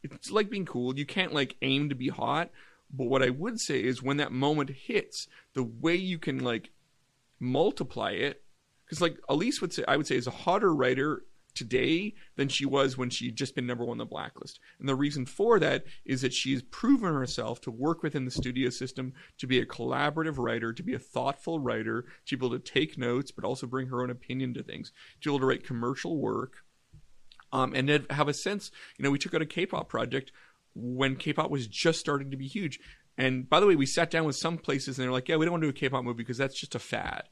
[0.02, 2.50] it's like being cool you can't like aim to be hot
[2.92, 6.70] but what i would say is when that moment hits the way you can like
[7.38, 8.42] multiply it
[8.84, 11.24] because like elise would say i would say is a hotter writer
[11.54, 14.94] today than she was when she'd just been number one on the blacklist and the
[14.94, 19.46] reason for that is that she's proven herself to work within the studio system to
[19.46, 23.30] be a collaborative writer to be a thoughtful writer to be able to take notes
[23.30, 26.64] but also bring her own opinion to things to be able to write commercial work
[27.52, 28.70] um, and have a sense.
[28.98, 30.32] You know, we took out a K-pop project
[30.74, 32.80] when K-pop was just starting to be huge.
[33.18, 35.44] And by the way, we sat down with some places and they're like, "Yeah, we
[35.44, 37.24] don't want to do a K-pop movie because that's just a fad,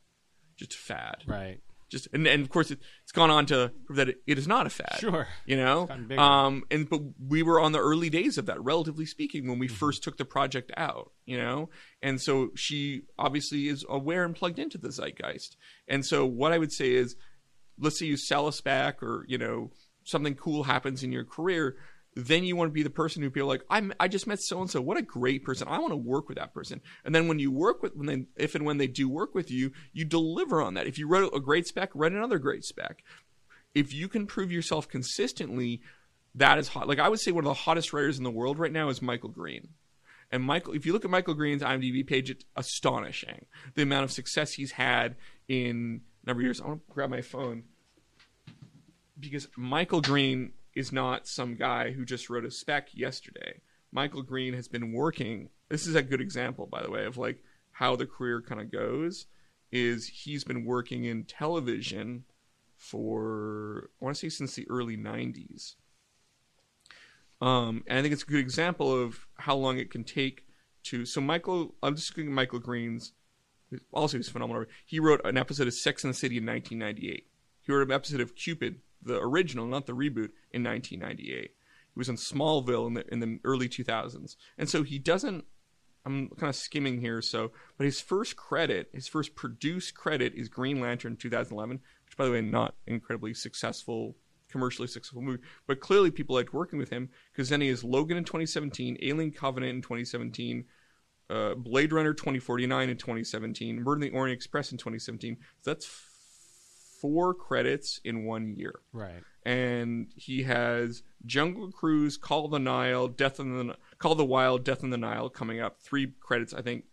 [0.57, 1.61] just a fad." Right.
[1.91, 4.47] Just and, and of course it, it's gone on to prove that it, it is
[4.47, 4.99] not a fad.
[5.01, 5.27] Sure.
[5.45, 9.49] You know, um, and but we were on the early days of that, relatively speaking,
[9.49, 9.77] when we Mm-hmm.
[9.77, 11.11] first took the project out.
[11.27, 11.71] You know,
[12.01, 15.57] and so she obviously is aware and plugged into the zeitgeist.
[15.89, 17.17] And so what I would say is,
[17.79, 19.71] let's say you sell us back, or you know,
[20.05, 21.77] something cool happens in your career.
[22.17, 24.61] Then you want to be the person who people like, I'm, I just met so
[24.61, 24.81] and so.
[24.81, 25.69] What a great person!
[25.69, 26.81] I want to work with that person.
[27.05, 29.51] And then when you work with, when they, if and when they do work with
[29.51, 30.89] you, you deliver on that.
[30.89, 33.05] If you wrote a great spec, write another great spec
[33.75, 35.81] if you can prove yourself consistently,
[36.35, 36.89] that is hot.
[36.89, 39.03] Like I would say, one of the hottest writers in the world right now is
[39.03, 39.69] Michael Green.
[40.33, 44.13] And Michael, if you look at Michael Green's IMDb page, it's astonishing the amount of
[44.13, 45.17] success he's had
[45.49, 46.61] in a number of years.
[46.61, 47.65] I want to grab my phone
[49.19, 53.61] because Michael Green is not some guy who just wrote a spec yesterday.
[53.93, 55.51] Michael Green has been working.
[55.69, 58.73] This is a good example, by the way, of like how the career kind of
[58.73, 59.27] goes.
[59.71, 62.25] Is he's been working in television
[62.77, 65.77] for I want to say since the early '90s.
[67.41, 70.47] Um, and I think it's a good example of how long it can take
[70.85, 71.05] to.
[71.05, 73.13] So Michael, I'm just looking at Michael Green's.
[73.93, 74.65] Also, he's phenomenal.
[74.85, 77.27] He wrote an episode of Sex and the City in 1998.
[77.63, 81.51] He wrote an episode of Cupid, the original, not the reboot, in 1998.
[81.95, 85.45] He was in Smallville in the in the early 2000s, and so he doesn't.
[86.07, 90.49] I'm kind of skimming here, so but his first credit, his first produced credit, is
[90.49, 94.17] Green Lantern 2011, which, by the way, not incredibly successful,
[94.49, 98.17] commercially successful movie, but clearly people liked working with him because then he has Logan
[98.17, 100.65] in 2017, Alien Covenant in 2017,
[101.29, 105.37] uh, Blade Runner 2049 in 2017, Murder on the Orient Express in 2017.
[105.61, 105.87] So that's
[107.01, 109.23] four credits in one year Right.
[109.45, 114.25] and he has Jungle Cruise, Call of the Nile, Death in the Call of the
[114.25, 115.79] Wild, Death in the Nile coming up.
[115.81, 116.85] Three credits, I think,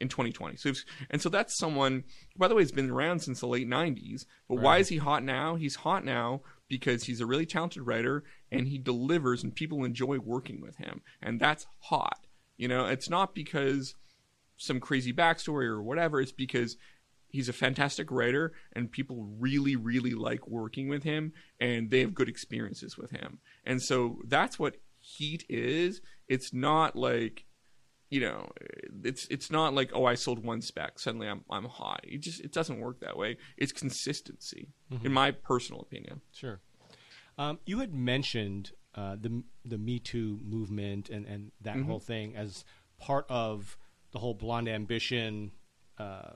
[0.00, 0.56] in 2020.
[0.56, 0.72] So,
[1.10, 2.04] and so that's someone.
[2.36, 4.26] By the way, he's been around since the late 90s.
[4.48, 5.54] But why is he hot now?
[5.56, 10.18] He's hot now because he's a really talented writer and he delivers, and people enjoy
[10.18, 12.26] working with him, and that's hot.
[12.56, 13.94] You know, it's not because
[14.58, 16.20] some crazy backstory or whatever.
[16.20, 16.76] It's because
[17.36, 22.14] he's a fantastic writer and people really really like working with him and they have
[22.14, 23.38] good experiences with him.
[23.64, 26.00] And so that's what heat is.
[26.28, 27.44] It's not like
[28.08, 28.48] you know
[29.04, 32.40] it's it's not like oh i sold one spec suddenly i'm i'm hot it just
[32.40, 33.36] it doesn't work that way.
[33.56, 34.68] It's consistency
[35.04, 36.20] in my personal opinion.
[36.32, 36.60] Sure.
[37.38, 41.88] Um, you had mentioned uh, the the Me Too movement and, and that Mm-hmm.
[41.90, 42.64] whole thing as
[42.98, 43.76] part of
[44.12, 45.50] the whole blonde ambition,
[45.98, 46.30] uh,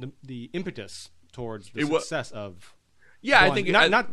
[0.00, 2.74] the the impetus towards the It success of.
[3.22, 4.08] yeah i think not I- not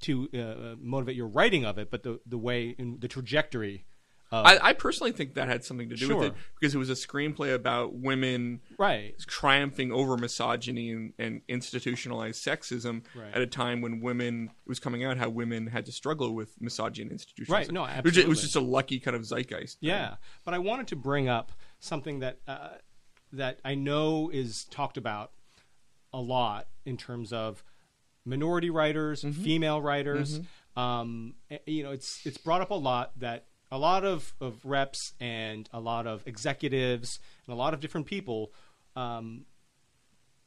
[0.00, 3.84] to uh, motivate your writing of it, but the the way in the trajectory
[4.30, 6.16] of I, I personally think that had something to do Sure.
[6.18, 11.40] with it because it was a screenplay about women right triumphing over misogyny and, and
[11.48, 13.32] institutionalized sexism Right.
[13.34, 16.60] at a time when women it was coming out how women had to struggle with
[16.60, 19.22] misogyny and institutionalized Right, no, it was, just, it was just a lucky kind of
[19.24, 19.88] zeitgeist thing.
[19.90, 22.68] Yeah, but I wanted to bring up something that uh,
[23.32, 25.32] that I know is talked about
[26.12, 27.62] a lot in terms of
[28.24, 29.42] minority writers, Mm-hmm.
[29.42, 30.40] female writers.
[30.76, 34.64] Um, eh, you know, it's it's brought up a lot that a lot of, of
[34.64, 38.50] reps and a lot of executives and a lot of different people
[38.96, 39.44] um,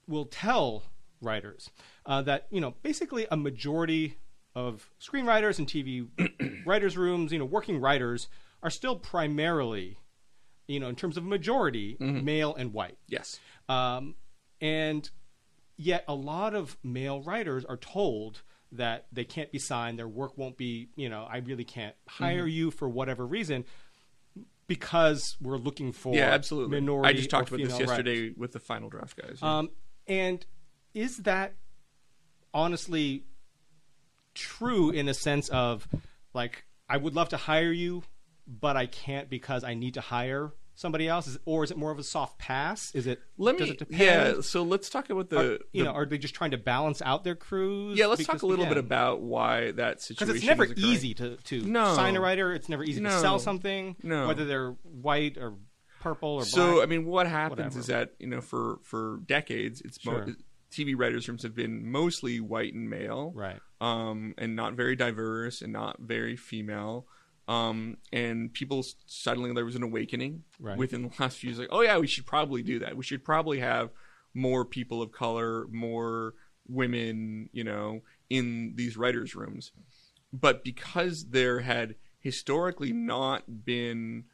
[0.07, 0.83] will tell
[1.21, 1.69] writers
[2.07, 4.17] uh, that you know basically a majority
[4.55, 6.07] of screenwriters and TV
[6.65, 8.27] writers' rooms, you know, working writers
[8.63, 9.97] are still primarily,
[10.71, 12.97] you know, in terms of majority, male and white.
[13.07, 14.15] yes Um,
[14.59, 15.09] and
[15.77, 18.41] yet, a lot of male writers are told
[18.71, 22.47] that they can't be signed, their work won't be, you know, I really can't hire
[22.47, 23.65] you for whatever reason
[24.67, 27.09] because we're looking for yeah absolutely minority.
[27.09, 28.05] i just talked about this female writers.
[28.05, 29.57] yesterday with the final draft guys yeah.
[29.57, 29.69] Um,
[30.07, 30.45] and
[30.93, 31.55] is that
[32.53, 33.25] honestly
[34.33, 35.87] true in a sense of
[36.33, 38.03] like I would love to hire you,
[38.47, 40.51] but I can't because I need to hire
[40.81, 41.27] somebody else?
[41.27, 42.93] Is, or is it more of a soft pass?
[42.95, 43.21] Is it?
[43.37, 46.17] let me it yeah so let's talk about the, Are, you the- know, are they
[46.17, 47.97] just trying to balance out their crews?
[47.97, 51.13] yeah let's Because, talk a little bit about why that situation because it's never easy
[51.15, 51.95] to to No.
[51.95, 52.53] sign a writer.
[52.53, 53.95] It's never easy to sell something.
[54.03, 54.27] No.
[54.27, 55.55] whether they're white or
[56.01, 56.83] purple or So black.
[56.83, 57.79] I mean, what happens Whatever.
[57.79, 60.25] is that you know, for for decades, it's mo-
[60.71, 63.59] TV writers' rooms have been mostly white and male, right.
[63.81, 67.05] um, and not very diverse and not very female.
[67.47, 70.77] Um, and people suddenly there was an awakening Right.
[70.77, 72.95] within the last few years, like, oh yeah, we should probably do that.
[72.95, 73.89] We should probably have
[74.33, 76.35] more people of color, more
[76.67, 79.71] women, you know, in these writers' rooms.
[80.31, 84.25] But because there had historically not been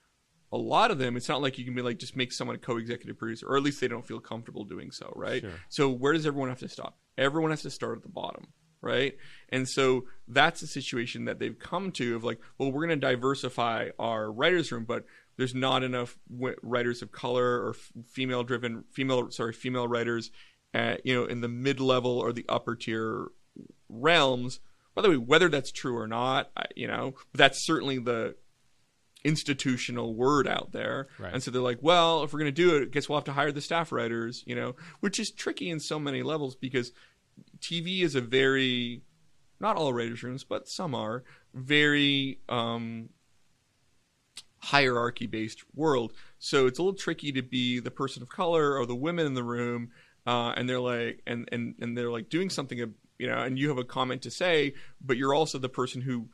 [0.51, 2.59] a lot of them, it's not like you can be like just make someone a
[2.59, 5.41] co-executive producer, or at least they don't feel comfortable doing so, right?
[5.41, 5.51] Sure.
[5.69, 6.97] So where does everyone have to stop?
[7.17, 8.47] Everyone has to start at the bottom,
[8.81, 9.17] right?
[9.49, 13.07] And so that's the situation that they've come to of like, well, we're going to
[13.07, 15.05] diversify our writers' room, but
[15.37, 16.17] there's not enough
[16.61, 17.75] writers of color or
[18.11, 20.31] female-driven, female, sorry, female writers,
[20.73, 23.27] at, you know, in the mid-level or the upper tier
[23.87, 24.59] realms.
[24.95, 28.35] By the way, whether that's true or not, you know, that's certainly the
[29.23, 31.07] institutional word out there.
[31.19, 31.33] Right.
[31.33, 33.25] And so they're like, well, if we're going to do it, I guess we'll have
[33.25, 36.91] to hire the staff writers, you know, which is tricky in so many levels because
[37.59, 39.01] TV is a very,
[39.59, 41.23] not all writers' rooms, but some are,
[41.53, 43.09] very um,
[44.59, 46.13] hierarchy based world.
[46.39, 49.33] So it's a little tricky to be the person of color or the women in
[49.33, 49.91] the room.
[50.25, 53.69] Uh, and they're like, and, and, and they're like doing something, you know, and you
[53.69, 56.27] have a comment to say, but you're also the person who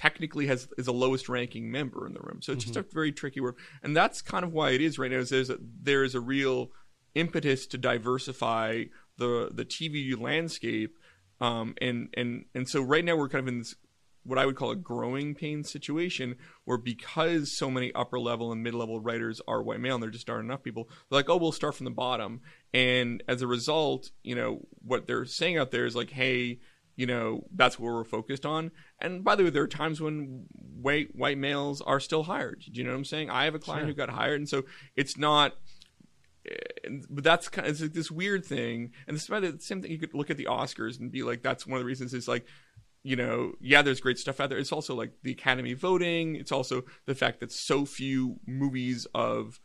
[0.00, 2.40] technically has is the lowest ranking member in the room.
[2.40, 5.10] So it's just a very tricky work, and that's kind of why it is right
[5.10, 5.18] now.
[5.18, 6.70] Is there's a, there is a real
[7.14, 8.84] impetus to diversify
[9.20, 10.98] the the TV landscape,
[11.40, 13.76] um, and and and so right now we're kind of in this
[14.22, 18.62] what I would call a growing pain situation where because so many upper level and
[18.62, 21.38] mid level writers are white male and there just aren't enough people, they're like, oh,
[21.38, 22.42] we'll start from the bottom.
[22.74, 26.58] And as a result, you know, what they're saying out there is like, hey,
[26.96, 28.72] you know, that's what we're focused on.
[29.00, 30.44] And by the way, there are times when
[30.82, 32.62] white white males are still hired.
[32.70, 33.30] Do you know what I'm saying?
[33.30, 33.88] I have a client Sure.
[33.88, 34.64] who got hired, and so
[34.96, 35.54] it's not
[37.08, 39.82] but that's kind of it's like this weird thing, and this is why the same
[39.82, 39.90] thing.
[39.90, 42.14] You could look at the Oscars and be like, that's one of the reasons.
[42.14, 42.46] Is like,
[43.02, 44.58] you know, yeah, there's great stuff out there.
[44.58, 46.36] It's also like the Academy voting.
[46.36, 49.60] It's also the fact that so few movies of,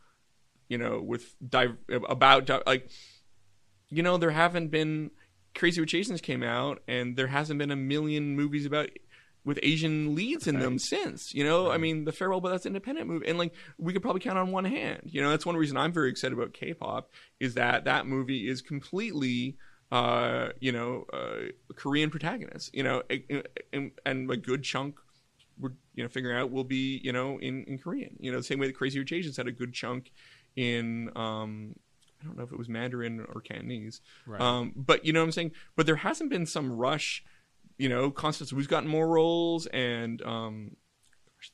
[0.68, 1.76] you know, with dive
[2.08, 2.90] about like,
[3.88, 5.10] you know, there haven't been
[5.54, 8.90] Crazy Rich Asians came out, and there hasn't been a million movies about
[9.46, 11.32] with Asian leads in them since.
[11.32, 14.02] You know, I mean, The Farewell, but that's an independent movie, and like we could
[14.02, 15.02] probably count on one hand.
[15.04, 18.60] You know, that's one reason I'm very excited about K-pop is that that movie is
[18.60, 19.56] completely,
[19.92, 22.74] uh, you know, uh, Korean protagonist.
[22.74, 24.96] You know, and, and, and a good chunk.
[25.58, 28.16] We're you know figuring out will be you know in, in Korean.
[28.18, 30.10] You know, the same way that Crazy Rich Asians had a good chunk
[30.56, 31.76] in um,
[32.20, 34.00] I don't know if it was Mandarin or Cantonese.
[34.26, 34.40] Right.
[34.40, 35.52] Um, but you know what I'm saying?
[35.76, 37.24] But there hasn't been some rush,
[37.78, 40.76] you know, Constance Wu's gotten more roles and um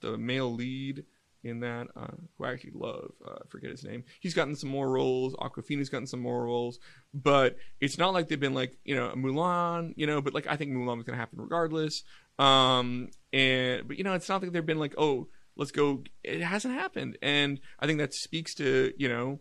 [0.01, 1.05] the male lead
[1.45, 2.07] in that, uh,
[2.39, 4.05] who I actually love, uh, I forget his name.
[4.21, 5.35] He's gotten some more roles.
[5.35, 6.79] Awkwafina's gotten some more roles,
[7.13, 10.21] but it's not like they've been like you know Mulan, you know.
[10.23, 12.05] But like I think Mulan was gonna happen regardless.
[12.39, 16.05] Um, and but you know it's not like they've been like oh let's go.
[16.23, 19.41] It hasn't happened, and I think that speaks to you know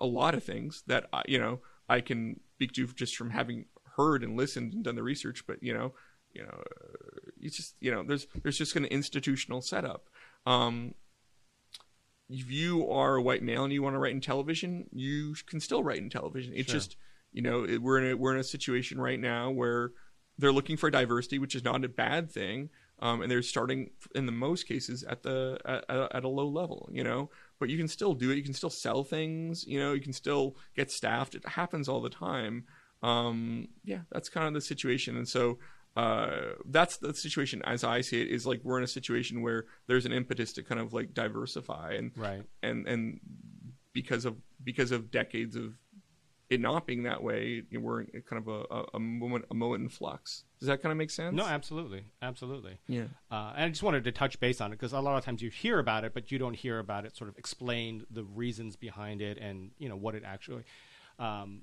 [0.00, 3.66] a lot of things that I, you know I can speak to just from having
[3.96, 5.44] heard and listened and done the research.
[5.46, 5.92] But you know,
[6.32, 6.62] you know,
[7.40, 10.08] it's just you know there's there's just an institutional setup.
[10.46, 10.94] Um,
[12.28, 15.60] if you are a white male and you want to write in television, you can
[15.60, 16.52] still write in television.
[16.54, 16.80] It's Sure.
[16.80, 16.96] just
[17.32, 19.92] you know it, we're in a, we're in a situation right now where
[20.38, 22.70] they're looking for diversity, which is not a bad thing.
[23.00, 26.88] Um, and they're starting in the most cases at the at at a low level,
[26.92, 27.30] you know.
[27.58, 28.36] But you can still do it.
[28.36, 29.66] You can still sell things.
[29.66, 31.34] You know, you can still get staffed.
[31.34, 32.64] It happens all the time.
[33.02, 35.16] Um, yeah, that's kind of the situation.
[35.16, 35.58] And so
[35.96, 38.28] uh, that's the situation as I see it.
[38.28, 41.94] Is like we're in a situation where there's an impetus to kind of like diversify
[41.94, 42.42] and Right.
[42.62, 43.20] and and
[43.92, 45.74] because of because of decades of
[46.48, 49.88] it not being that way, we're in kind of a, a, moment a moment in
[49.88, 50.44] flux.
[50.60, 51.34] Does that kind of make sense?
[51.34, 52.78] No, absolutely, absolutely.
[52.86, 53.04] Yeah.
[53.30, 55.40] Uh, and I just wanted to touch base on it because a lot of times
[55.40, 58.76] you hear about it, but you don't hear about it sort of explained, the reasons
[58.76, 60.64] behind it, and you know what it actually.
[61.18, 61.62] Um,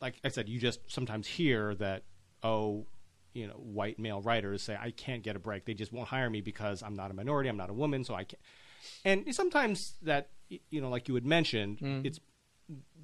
[0.00, 2.04] like I said, you just sometimes hear that
[2.42, 2.86] oh,
[3.34, 5.64] you know, white male writers say I can't get a break.
[5.64, 8.14] They just won't hire me because I'm not a minority, I'm not a woman, so
[8.14, 8.40] I can't.
[9.04, 10.30] And sometimes that
[10.70, 12.06] you know, like you had mentioned, Mm.
[12.06, 12.20] it's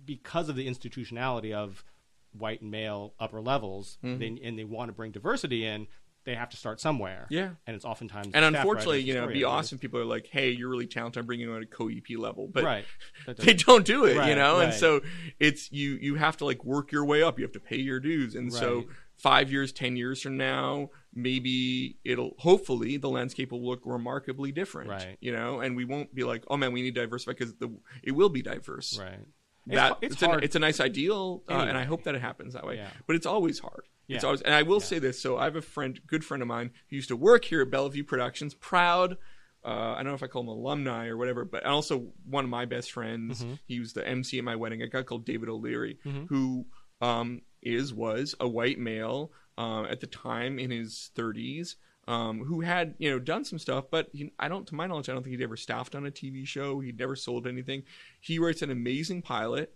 [0.05, 1.85] because of the institutionality of
[2.33, 5.87] white and male upper levels, they, and they want to bring diversity in.
[6.25, 7.27] They have to start somewhere.
[7.29, 7.51] Yeah.
[7.67, 9.79] and it's oftentimes And unfortunately, you know, it'd be awesome.
[9.79, 11.21] People are like, "Hey, you're really talented.
[11.21, 12.85] I'm bringing you on a co-EP level," but right?
[13.37, 14.61] They don't do it, you Right, know.
[14.61, 15.01] And so
[15.39, 17.39] it's you you have to like work your way up.
[17.39, 18.35] You have to pay your dues.
[18.35, 18.85] And so
[19.17, 24.91] five years, ten years from now, maybe it'll hopefully the landscape will look remarkably different,
[24.91, 25.17] Right.
[25.21, 27.71] You know, and we won't be like, "Oh man, we need to diversify," because the
[28.03, 28.99] it will be diverse.
[28.99, 29.21] right.
[29.67, 30.45] That it's, it's, it's hard.
[30.45, 32.77] it's a nice ideal, uh, and I hope that it happens that way.
[32.77, 32.89] Yeah.
[33.07, 33.85] But it's always hard.
[34.09, 34.27] It's Yeah.
[34.27, 34.85] always, and I will Yeah.
[34.87, 35.21] say this.
[35.21, 37.71] So I have a friend, good friend of mine, who used to work here at
[37.71, 38.55] Bellevue Productions.
[38.55, 39.17] Proud.
[39.65, 42.51] Uh, I don't know if I call him alumni or whatever, but also one of
[42.51, 43.43] my best friends.
[43.43, 43.55] Mm-hmm.
[43.67, 44.83] He was the MC at my wedding.
[44.83, 46.29] A guy called David O'Leary, Mhm.
[46.29, 46.67] who
[47.01, 51.77] um, is was a white male uh, at the time in his 30s.
[52.07, 55.09] Um, who had you know done some stuff, but he, I don't, to my knowledge,
[55.09, 56.81] I don't think he'd ever staffed on a TV show.
[56.81, 57.85] He'd never sold anything.
[58.21, 59.75] He writes an amazing pilot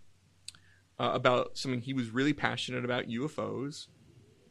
[0.99, 3.87] uh, about something he was really passionate about UFOs.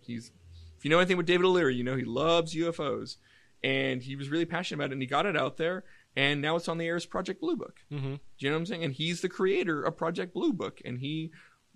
[0.08, 0.32] He's,
[0.76, 3.16] if you know anything with David O'Leary, you know he loves UFOs,
[3.62, 5.84] and he was really passionate about it, and he got it out there,
[6.16, 7.76] and now it's on the air as Project Blue Book.
[7.90, 8.84] hmm Do you know what I'm saying?
[8.84, 11.30] And he's the creator of Project Blue Book, and he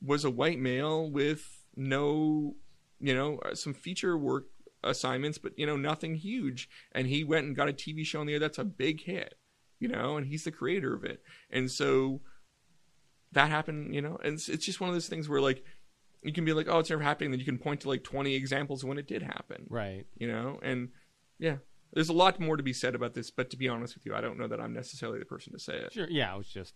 [0.05, 2.57] was a white male with no,
[3.01, 4.47] you know, uh, some feature work
[4.83, 6.69] assignments, but you know, nothing huge.
[6.93, 9.35] And he went and got a TV show on the air that's a big hit,
[9.79, 11.23] you know, and he's the creator of it.
[11.51, 12.21] And so
[13.33, 15.65] that happened, you know, and it's, it's just one of those things where like
[16.23, 18.35] you can be like, oh, it's never happening, then you can point to like 20
[18.35, 20.07] examples of when it did happen, Right.
[20.17, 20.91] you know, and
[21.39, 21.57] yeah.
[21.95, 24.15] There's a lot more to be said about this, but to be honest with you,
[24.15, 25.93] I don't know that I'm necessarily the person to say it.
[25.93, 26.07] Sure.
[26.09, 26.35] Yeah.
[26.35, 26.73] It was just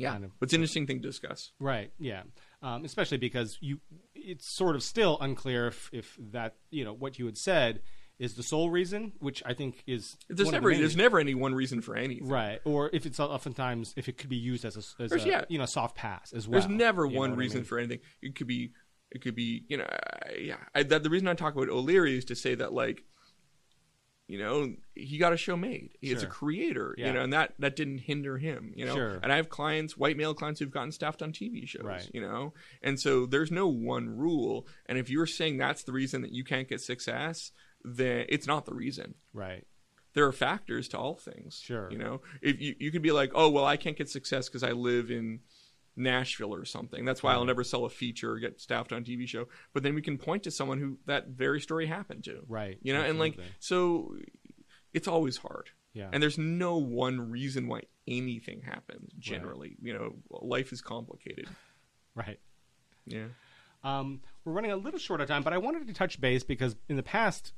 [0.00, 1.50] kind of But it's an interesting thing to discuss.
[1.58, 1.90] right.
[1.98, 2.22] Yeah.
[2.62, 3.80] Um, especially because you,
[4.14, 7.80] it's sort of still unclear if if that you know what you had said
[8.20, 11.18] is the sole reason, which I think is There's one of the never there's never
[11.18, 12.28] any one reason for anything.
[12.28, 15.44] Right, or if it's oftentimes if it could be used as a, as a yeah.
[15.48, 16.60] you know soft pass as well.
[16.60, 17.64] There's never one what I reason mean?
[17.64, 18.00] for anything.
[18.20, 18.72] It could be
[19.10, 20.56] it could be you know I- yeah.
[20.74, 23.02] I, that, the reason I talk about O'Leary is to say that like
[24.28, 25.90] you know he got a show made.
[26.00, 26.94] He's is a creator.
[26.96, 27.08] Yeah.
[27.08, 28.72] You know, and that that didn't hinder him.
[28.76, 29.18] You know, Sure.
[29.22, 31.82] and I have clients, white male clients who've gotten staffed on TV shows.
[31.82, 32.08] Right.
[32.12, 34.68] You know, and so there's no one rule.
[34.86, 37.50] And if you're saying that's the reason that you can't get success,
[37.84, 39.14] then it's not the reason.
[39.32, 39.66] right.
[40.14, 41.60] there are factors to all things.
[41.64, 41.88] Sure.
[41.90, 44.62] You know, if you, you could be like, oh, well, I can't get success because
[44.62, 45.40] I live in
[46.00, 47.04] Nashville or something.
[47.04, 49.46] That's why I'll never sell a feature or get staffed on a TV show.
[49.72, 52.40] But then we can point to someone who that very story happened to.
[52.48, 52.78] Right.
[52.82, 54.14] You know, and like, so
[54.92, 55.70] it's always hard.
[55.92, 59.76] yeah, And there's no one reason why anything happens generally.
[59.80, 61.48] You know, life is complicated.
[62.14, 62.40] right.
[63.06, 63.26] Yeah.
[63.84, 66.76] Um, we're running a little short of time, but I wanted to touch base because
[66.88, 67.52] in the past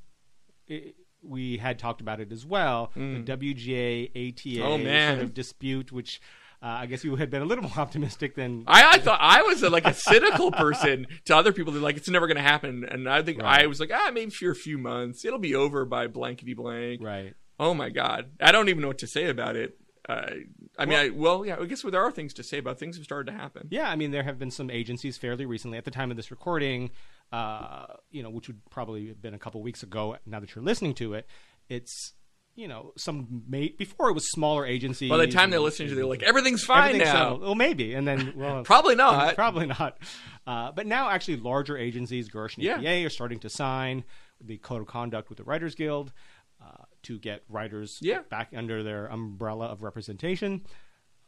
[0.71, 0.93] i
[1.25, 2.91] we had talked about it as well.
[2.97, 4.63] The WGA ATA Mm.
[4.65, 6.21] Oh, sort of dispute, which
[6.63, 9.43] uh, I guess you had been a little more optimistic than I, I thought I
[9.43, 11.73] was a, like a cynical person to other people.
[11.73, 12.85] They're like, it's never going to happen.
[12.85, 13.63] And I think Right.
[13.63, 15.25] I was like, ah, maybe for a few months.
[15.25, 17.03] It'll be over by blankety blank.
[17.03, 17.35] right.
[17.61, 19.77] Oh my god, I don't even know what to say about it.
[20.09, 20.31] Uh,
[20.77, 23.05] I mean, I, well, yeah, I guess there are things to say about things have
[23.05, 23.69] started to happen.
[23.71, 26.33] Yeah, I mean, there have been some agencies fairly recently at the time of this
[26.33, 26.91] recording,
[27.31, 30.17] uh, you know, which would probably have been a couple weeks ago.
[30.27, 31.27] Now that you're listening to it,
[31.69, 32.15] it's
[32.55, 35.09] you know some ma- before it was smaller agencies.
[35.11, 37.13] By the time they're listening to, it, they're like, everything's fine everything's now.
[37.23, 37.41] settled.
[37.43, 39.35] Well, maybe, and then well, Probably not.
[39.37, 39.99] probably not.
[40.47, 42.77] Uh, but now, actually, larger agencies, Gersh and Yeah.
[42.79, 44.05] APA, are starting to sign
[44.41, 46.13] the code of conduct with the Writers Guild
[46.61, 48.23] uh, to get writers Yeah.
[48.29, 50.63] back under their umbrella of representation.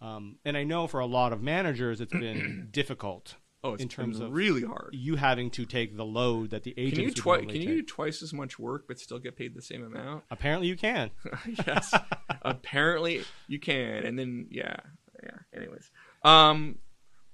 [0.01, 3.89] Um, and I know for a lot of managers, it's been difficult Oh, it's in
[3.89, 4.91] terms been of really hard.
[4.93, 7.63] you having to take the load that the agents Can you would twi- normally can
[7.63, 7.77] you take.
[7.79, 10.23] do twice as much work but still get paid the same amount?
[10.31, 11.11] Apparently, you can.
[11.67, 11.93] yes.
[12.43, 14.05] Apparently you can.
[14.05, 14.77] And then yeah.
[15.23, 15.39] Yeah.
[15.57, 15.91] Anyways.
[16.23, 16.79] Um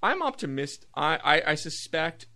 [0.02, 0.88] I'm optimistic.
[0.94, 2.26] I, I, I suspect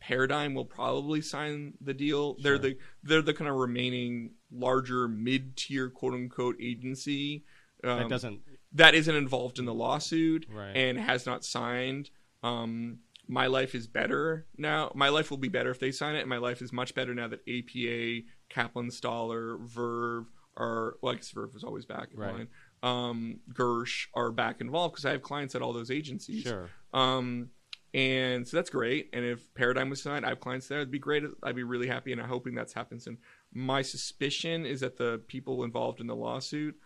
[0.00, 2.36] Paradigm will probably sign the deal.
[2.40, 7.44] They're the they're the kind of remaining larger mid tier quote unquote agency.
[7.84, 8.40] Um, That doesn't.
[8.74, 10.76] that isn't involved in the lawsuit Right.
[10.76, 12.10] and has not signed.
[12.42, 12.98] Um,
[13.28, 14.90] my life is better now.
[14.94, 17.14] My life will be better if they sign it, and my life is much better
[17.14, 20.26] now that APA, Kaplan Stahler, Verve
[20.56, 22.34] are well, I guess Verve was always back in Right.
[22.34, 22.48] line.
[22.82, 26.42] Um, Gersh are back involved because I have clients at all those agencies.
[26.42, 26.68] Sure.
[26.92, 27.50] Um,
[27.94, 29.08] and so that's great.
[29.12, 30.78] And if Paradigm was signed, I have clients there.
[30.78, 31.24] It'd be great.
[31.42, 33.06] I'd be really happy, and I'm hoping that's happens.
[33.06, 33.18] And
[33.52, 36.76] my suspicion is that the people involved in the lawsuit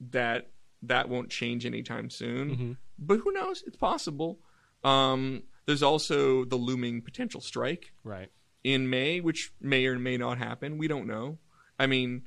[0.00, 0.50] that
[0.82, 2.56] that won't change anytime soon.
[2.56, 2.76] Mhm.
[2.98, 3.62] But who knows?
[3.66, 4.40] It's possible.
[4.82, 8.30] Um, there's also the looming potential strike Right.
[8.64, 10.78] in May, which may or may not happen.
[10.78, 11.38] We don't know.
[11.78, 12.22] I mean,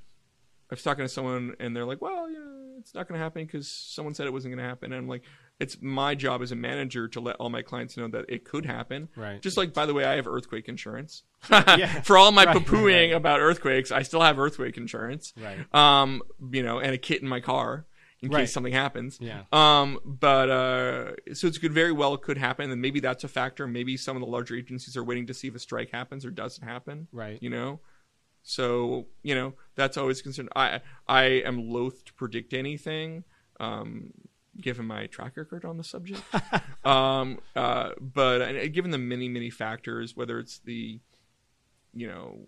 [0.72, 2.40] I was talking to someone and they're like, "Well, yeah,
[2.80, 5.08] it's not going to happen because someone said it wasn't going to happen." And I'm
[5.08, 5.24] like,
[5.60, 8.66] "It's my job as a manager to let all my clients know that it could
[8.66, 9.40] happen." Right.
[9.42, 11.24] Just like, by the way, I have earthquake insurance.
[11.52, 12.02] Yeah.
[12.04, 13.14] For all my Right, poo-pooing right, right.
[13.14, 15.34] about earthquakes, I still have earthquake insurance.
[15.40, 15.60] Right.
[15.76, 16.22] Um,
[16.52, 17.86] you know, and a kit in my car
[18.24, 18.42] in Right.
[18.42, 19.18] case something happens.
[19.22, 19.44] Yeah.
[19.52, 23.68] Um, but uh, so it's could very well could happen, and maybe that's a factor.
[23.68, 26.32] Maybe some of the larger agencies are waiting to see if a strike happens or
[26.32, 27.08] doesn't happen.
[27.12, 27.38] Right.
[27.42, 27.80] You know,
[28.42, 30.50] so you know that's always concerned.
[30.56, 33.24] I I am loath to predict anything,
[33.60, 34.12] um,
[34.60, 36.22] given my track record on the subject.
[36.86, 41.00] um, uh, but uh, given the many many factors, whether it's the,
[41.94, 42.40] you know,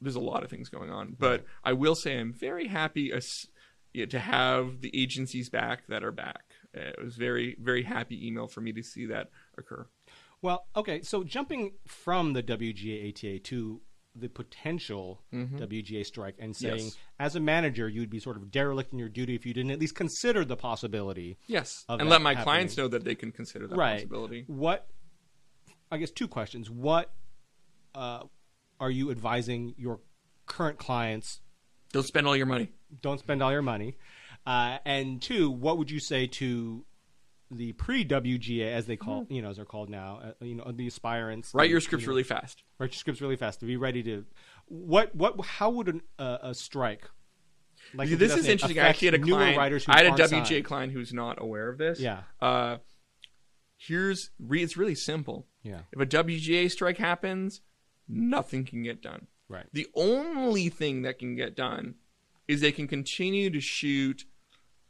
[0.00, 1.16] there's a lot of things going on.
[1.18, 3.46] But I will say I'm very happy as,
[3.94, 6.44] yeah, to have the agencies back that are back.
[6.74, 9.86] It was very very happy email for me to see that occur.
[10.42, 11.00] Well, okay.
[11.02, 13.80] So jumping from the WGA ATA to
[14.16, 16.84] the potential WGA strike and saying, Mm-hmm.
[16.84, 16.96] Yes.
[17.18, 19.80] as a manager, you'd be sort of derelict in your duty if you didn't at
[19.80, 21.38] least consider the possibility.
[21.46, 22.44] Yes, and let my happening.
[22.44, 23.96] clients know that they can consider that right.
[23.96, 24.44] possibility.
[24.46, 24.86] What?
[25.90, 26.70] I guess two questions.
[26.70, 27.12] What
[27.94, 28.24] uh,
[28.78, 30.00] are you advising your
[30.46, 31.40] current clients?
[31.94, 32.72] Don't spend all your money.
[33.02, 33.96] Don't spend all your money.
[34.44, 36.84] Uh, and two, what would you say to
[37.52, 40.72] the pre WGA, as they call, you know, as they're called now, uh, you know,
[40.72, 41.54] the aspirants?
[41.54, 42.64] Write your you scripts know, really fast.
[42.80, 44.24] write your scripts really fast to be ready to.
[44.66, 45.40] What what?
[45.46, 47.08] How would an, uh, a strike?
[47.94, 48.80] Like in this is interesting.
[48.80, 49.56] I actually had a client.
[49.56, 50.64] writers who I had a WGA signed?
[50.64, 52.00] client who's not aware of this.
[52.00, 52.22] Yeah.
[52.42, 52.78] Uh,
[53.76, 55.46] here's re- it's really simple.
[55.62, 55.82] Yeah.
[55.92, 57.60] If a WGA strike happens,
[58.08, 59.28] nothing can get done.
[59.48, 59.66] Right.
[59.72, 61.96] The only thing that can get done
[62.48, 64.24] is they can continue to shoot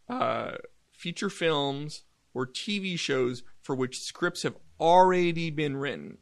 [0.09, 0.53] uh,
[0.93, 6.19] feature films or TV shows for which scripts have already been written.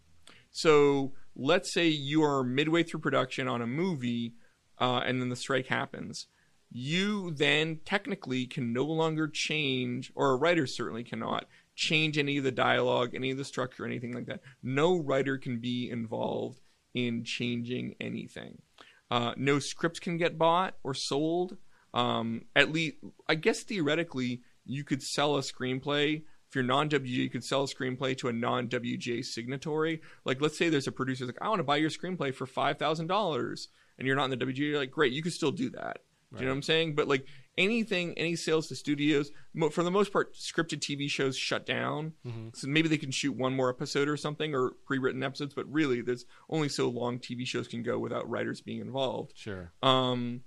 [0.51, 4.35] So let's say you are midway through production on a movie
[4.79, 6.27] uh, and then the strike happens.
[6.71, 12.45] You then technically can no longer change, or a writer certainly cannot change any of
[12.45, 14.41] the dialogue, any of the structure, anything like that.
[14.63, 16.62] No writer can be involved
[16.95, 18.63] in changing anything.
[19.11, 21.57] Uh, no scripts can get bought or sold.
[21.95, 22.97] Um, at least,
[23.29, 26.23] I guess theoretically, you could sell a screenplay.
[26.49, 30.01] If you're non WGA, you could sell a screenplay to a non WGA signatory.
[30.25, 32.79] Like, let's say there's a producer like, I want to buy your screenplay for five
[32.79, 33.69] thousand dollars,
[33.99, 34.59] and you're not in the WGA.
[34.59, 35.99] You're like, great, you could still do that.
[36.33, 36.95] Do you know what I'm saying?
[36.95, 37.27] But like
[37.59, 39.31] anything, any sales to studios,
[39.71, 42.13] for the most part, scripted TV shows shut down.
[42.55, 45.55] So maybe they can shoot one more episode or something, or pre-written episodes.
[45.55, 49.33] But really, there's only so long TV shows can go without writers being involved.
[49.37, 49.73] Sure.
[49.83, 50.43] Um,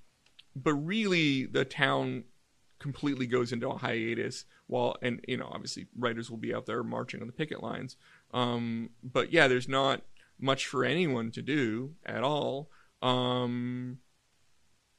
[0.56, 2.24] but really, the town
[2.80, 4.46] completely goes into a hiatus.
[4.68, 7.98] While and you know, obviously, writers will be out there marching on the picket lines.
[8.34, 10.02] Um, but yeah, there's not
[10.40, 12.70] much for anyone to do at all.
[13.02, 14.00] Um,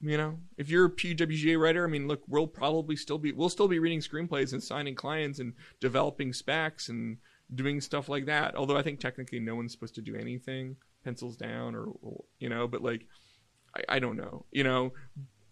[0.01, 3.49] you know, if you're a PWGA writer, I mean, look, we'll probably still be we'll
[3.49, 7.19] still be reading screenplays and signing clients and developing specs and
[7.55, 8.55] doing stuff like that.
[8.57, 12.49] Although I think technically no one's supposed to do anything, pencils down or, or you
[12.49, 13.07] know, but like
[13.75, 14.93] I, I don't know, you know,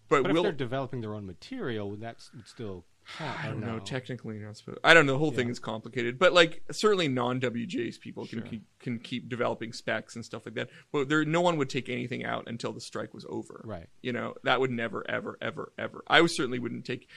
[0.09, 2.85] but, But if we'll they're developing their own material, that's still.
[3.21, 3.75] I don't know.
[3.75, 3.79] know.
[3.81, 4.79] Technically, not supposed.
[4.83, 5.13] I don't know.
[5.13, 8.49] The whole thing is complicated, but like certainly non-WGAs people can Sure.
[8.49, 10.71] keep, can keep developing specs and stuff like that.
[10.93, 13.61] But there, no one would take anything out until the strike was over.
[13.65, 13.87] Right.
[14.03, 16.03] You know that would never, ever, ever, ever.
[16.07, 17.09] I was certainly wouldn't take.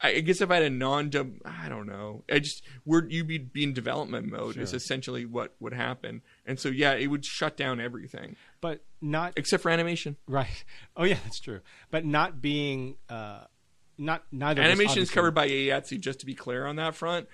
[0.00, 2.24] I guess if I had a non-dub, I don't know.
[2.30, 6.58] I just we're you'd be, be in development mode is essentially what would happen, and
[6.58, 10.16] so yeah, it would shut down everything But not except for animation.
[10.26, 10.64] right.
[10.96, 11.60] Oh yeah, that's true.
[11.90, 13.44] But not being uh,
[13.98, 14.62] not neither.
[14.62, 17.28] Animation is covered by AIATSE, just to be clear on that front.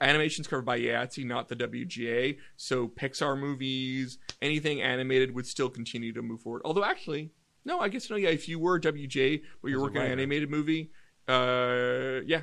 [0.00, 2.36] animation's covered by IATSE, not the WGA.
[2.56, 6.62] So Pixar movies, anything animated would still continue to move forward.
[6.64, 7.30] Although actually,
[7.64, 8.16] no, I guess no.
[8.16, 10.90] Yeah, if you were WGA, but you're As working on an animated movie,
[11.28, 12.42] uh, yeah,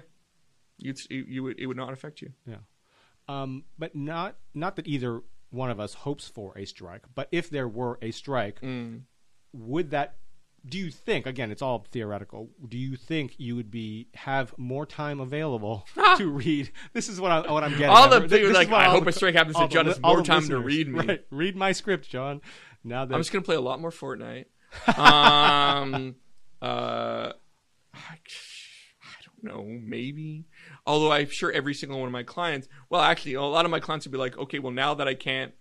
[0.78, 2.32] you'd you, you would it would not affect you.
[2.46, 2.56] Yeah.
[3.28, 7.04] Um, but not not that either one of us hopes for a strike.
[7.14, 9.02] But if there were a strike, Mm.
[9.54, 10.16] would that?
[10.66, 11.26] Do you think?
[11.26, 12.50] Again, it's all theoretical.
[12.68, 15.86] Do you think you would be have more time available
[16.18, 16.72] to read?
[16.94, 17.88] This is what I what I'm getting.
[17.90, 20.02] All the people like, I hope the- a strike happens to the John li- has
[20.02, 21.00] more the time to read me.
[21.06, 21.26] Right.
[21.32, 22.42] Read my script, John.
[22.84, 24.46] Now that I'm just gonna play a lot more Fortnite.
[24.98, 26.16] Um,
[26.62, 27.34] uh,
[27.94, 30.46] I, I don't know, maybe.
[30.86, 33.80] Although I'm sure every single one of my clients, well, actually, a lot of my
[33.80, 35.54] clients would be like, okay, well, now that I can't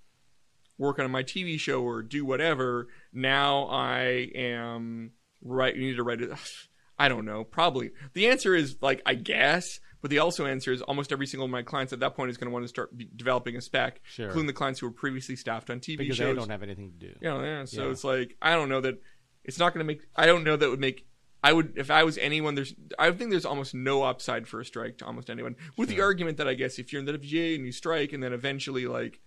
[0.81, 5.13] work on my TV show or do whatever, now I am
[5.43, 5.75] right.
[5.77, 6.31] You need to write it.
[6.99, 7.45] I don't know.
[7.45, 11.45] Probably the answer is like I guess, but the also answer is almost every single
[11.47, 14.01] of my clients at that point is going to want to start developing a spec,
[14.05, 14.27] Sure.
[14.27, 16.35] including the clients who were previously staffed on TV because shows.
[16.35, 17.13] they don't have anything to do.
[17.21, 17.65] You know, yeah.
[17.65, 17.91] So Yeah.
[17.93, 19.01] it's like I don't know that
[19.45, 20.03] it's not going to make.
[20.17, 21.07] I don't know that would make.
[21.43, 22.55] I would if I was anyone.
[22.55, 25.57] There's I think there's almost no upside for a strike to almost anyone.
[25.79, 28.23] With the argument that I guess if you're in the WGA and you strike and
[28.23, 29.21] then eventually like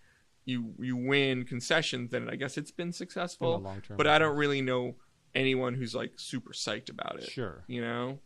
[0.45, 3.55] you you win concessions, then I guess it's been successful.
[3.55, 4.95] In the long term, But I don't really know
[5.35, 7.29] anyone who's like super psyched about it.
[7.29, 7.63] Sure.
[7.67, 8.19] You know.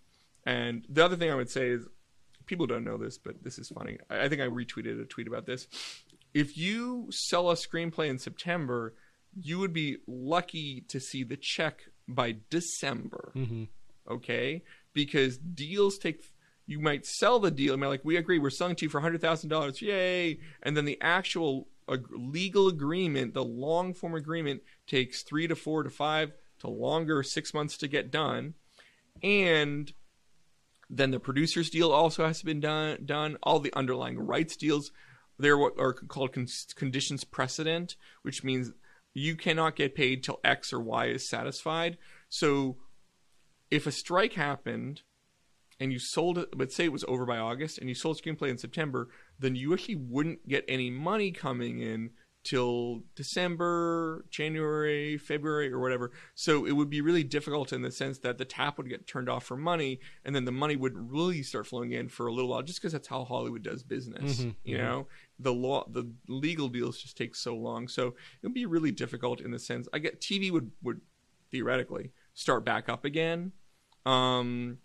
[0.46, 1.86] And the other thing I would say is
[2.46, 3.98] people don't know this, but this is funny.
[4.10, 5.68] I, think I retweeted a tweet about this.
[6.34, 8.94] If you sell a screenplay in September,
[9.40, 13.32] you would be lucky to see the check by December.
[13.34, 13.64] hmm
[14.10, 14.64] Okay,
[14.94, 16.24] because deals take.
[16.66, 17.74] You might sell the deal.
[17.74, 20.40] I mean, like we agree, we're selling to you for hundred thousand dollars, yay!
[20.64, 25.84] And then the actual ag- legal agreement, the long form agreement, takes three to four
[25.84, 28.54] to five to longer six months to get done,
[29.22, 29.94] and
[30.90, 33.00] then the producer's deal also has to be done.
[33.06, 33.38] Done.
[33.44, 34.92] All the underlying rights deals,
[35.38, 38.72] they're what are called con- conditions precedent, which means
[39.14, 41.98] you cannot get paid till X or Y is satisfied.
[42.30, 42.78] So,
[43.70, 45.02] if a strike happened
[45.80, 48.50] and you sold it, but say it was over by August and you sold screenplay
[48.50, 49.10] in September,
[49.40, 52.12] then you actually wouldn't get any money coming in
[52.44, 56.12] till December, January, February, or whatever.
[56.34, 59.28] So it would be really difficult in the sense that the tap would get turned
[59.28, 62.50] off for money, and then the money wouldn't really start flowing in for a little
[62.50, 64.46] while, just because that's how Hollywood does business.
[64.46, 64.82] Mhm, You mhm.
[64.82, 65.08] know,
[65.40, 69.42] the law, the legal deals just take so long, so it would be really difficult
[69.42, 69.90] in the sense.
[69.92, 71.02] I get TV would would
[71.52, 73.52] theoretically start back up again.
[74.06, 74.78] Um,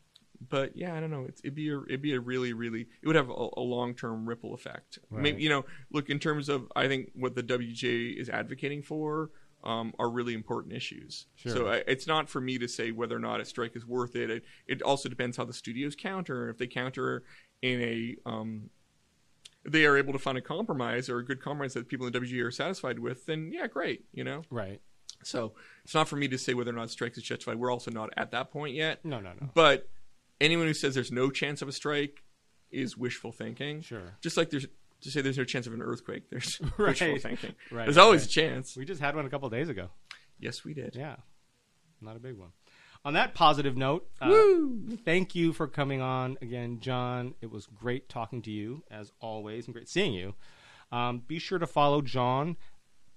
[0.49, 1.25] but yeah, I don't know.
[1.29, 3.95] It's, it'd be a, it'd be a really, really, it would have a, a long
[3.95, 4.99] term ripple effect.
[5.11, 5.23] Right.
[5.23, 9.31] Maybe you know, look in terms of I think what the WGA is advocating for
[9.65, 11.27] um, are really important issues.
[11.37, 11.53] Sure.
[11.53, 14.17] So I, it's not for me to say whether or not a strike is worth
[14.17, 14.31] it.
[14.31, 16.49] It, it also depends how the studios counter.
[16.49, 17.23] If they counter
[17.63, 18.71] in a um,
[19.65, 22.19] they are able to find a compromise or a good compromise that people in the
[22.21, 24.05] WGA are satisfied with, then yeah, great.
[24.13, 24.81] You know, Right.
[25.23, 25.53] so
[25.85, 27.57] it's not for me to say whether or not strikes is justified.
[27.61, 29.05] We're also not at that point yet.
[29.05, 29.51] No, no, no.
[29.55, 29.89] But
[30.43, 32.23] anyone who says there's no chance of a strike
[32.71, 33.81] is wishful thinking.
[33.83, 34.17] Sure.
[34.23, 34.67] Just like there's
[35.03, 36.89] to say there's no chance of an earthquake, there's Right.
[36.91, 37.55] wishful thinking.
[37.71, 38.29] Right, There's always right.
[38.29, 38.77] a chance.
[38.77, 39.89] We just had one a couple days ago.
[40.39, 40.95] Yes, we did.
[40.95, 41.17] Yeah.
[42.01, 42.51] Not a big one.
[43.05, 44.33] On that positive note, uh,
[45.05, 47.35] thank you for coming on again, John.
[47.41, 50.35] It was great talking to you, as always, and great seeing you.
[50.93, 52.57] Um, be sure to follow John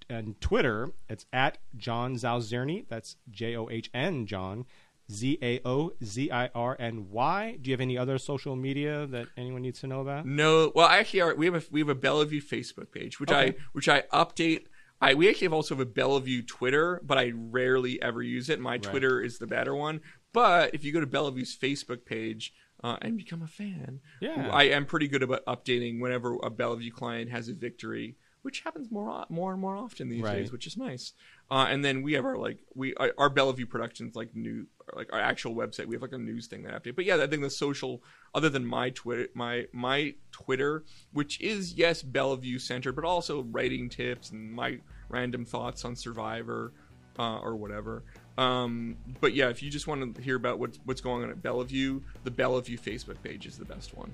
[0.09, 0.89] on Twitter.
[1.07, 2.87] It's at John Zaozirny.
[2.89, 4.65] That's J O H N John.
[5.11, 7.57] Z A O Z I R N Y.
[7.61, 10.25] Do you have any other social media that anyone needs to know about?
[10.25, 13.55] No, well, actually, our, we have a we have a Bellevue Facebook page, which I
[13.73, 14.65] which I update.
[15.01, 18.59] I we actually have also have a Bellevue Twitter, but I rarely ever use it.
[18.59, 20.01] My Twitter is the better one.
[20.33, 22.53] But if you go to Bellevue's Facebook page
[22.83, 24.49] uh, and become a fan, Yeah.
[24.51, 28.91] I am pretty good about updating whenever a Bellevue client has a victory, which happens
[28.91, 30.35] more more and more often these Right.
[30.39, 31.13] days, which is nice.
[31.51, 34.65] Uh, and then we have our like we our, Bellevue Productions like new
[34.95, 35.85] like our actual website.
[35.85, 36.95] We have like a news thing that I update.
[36.95, 38.01] But yeah, I think the social
[38.33, 43.89] other than my Twitter my my Twitter, which is yes Bellevue Center, but also writing
[43.89, 44.79] tips and my
[45.09, 46.73] random thoughts on Survivor
[47.19, 48.03] uh, or whatever.
[48.39, 51.43] Um, but yeah, if you just want to hear about what's what's going on at
[51.43, 54.11] Bellevue, the Bellevue Facebook page is the best one.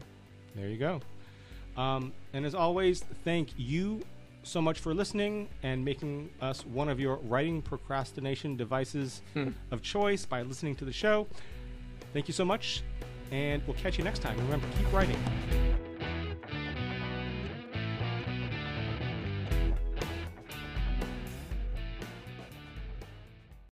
[0.56, 1.00] There you go.
[1.78, 4.02] Um, and as always, thank you
[4.44, 9.50] so much for listening and making us one of your writing procrastination devices hmm.
[9.72, 11.28] of choice by listening to the show.
[12.14, 12.84] Thank you so much,
[13.32, 14.38] and we'll catch you next time.
[14.38, 15.18] Remember, keep writing.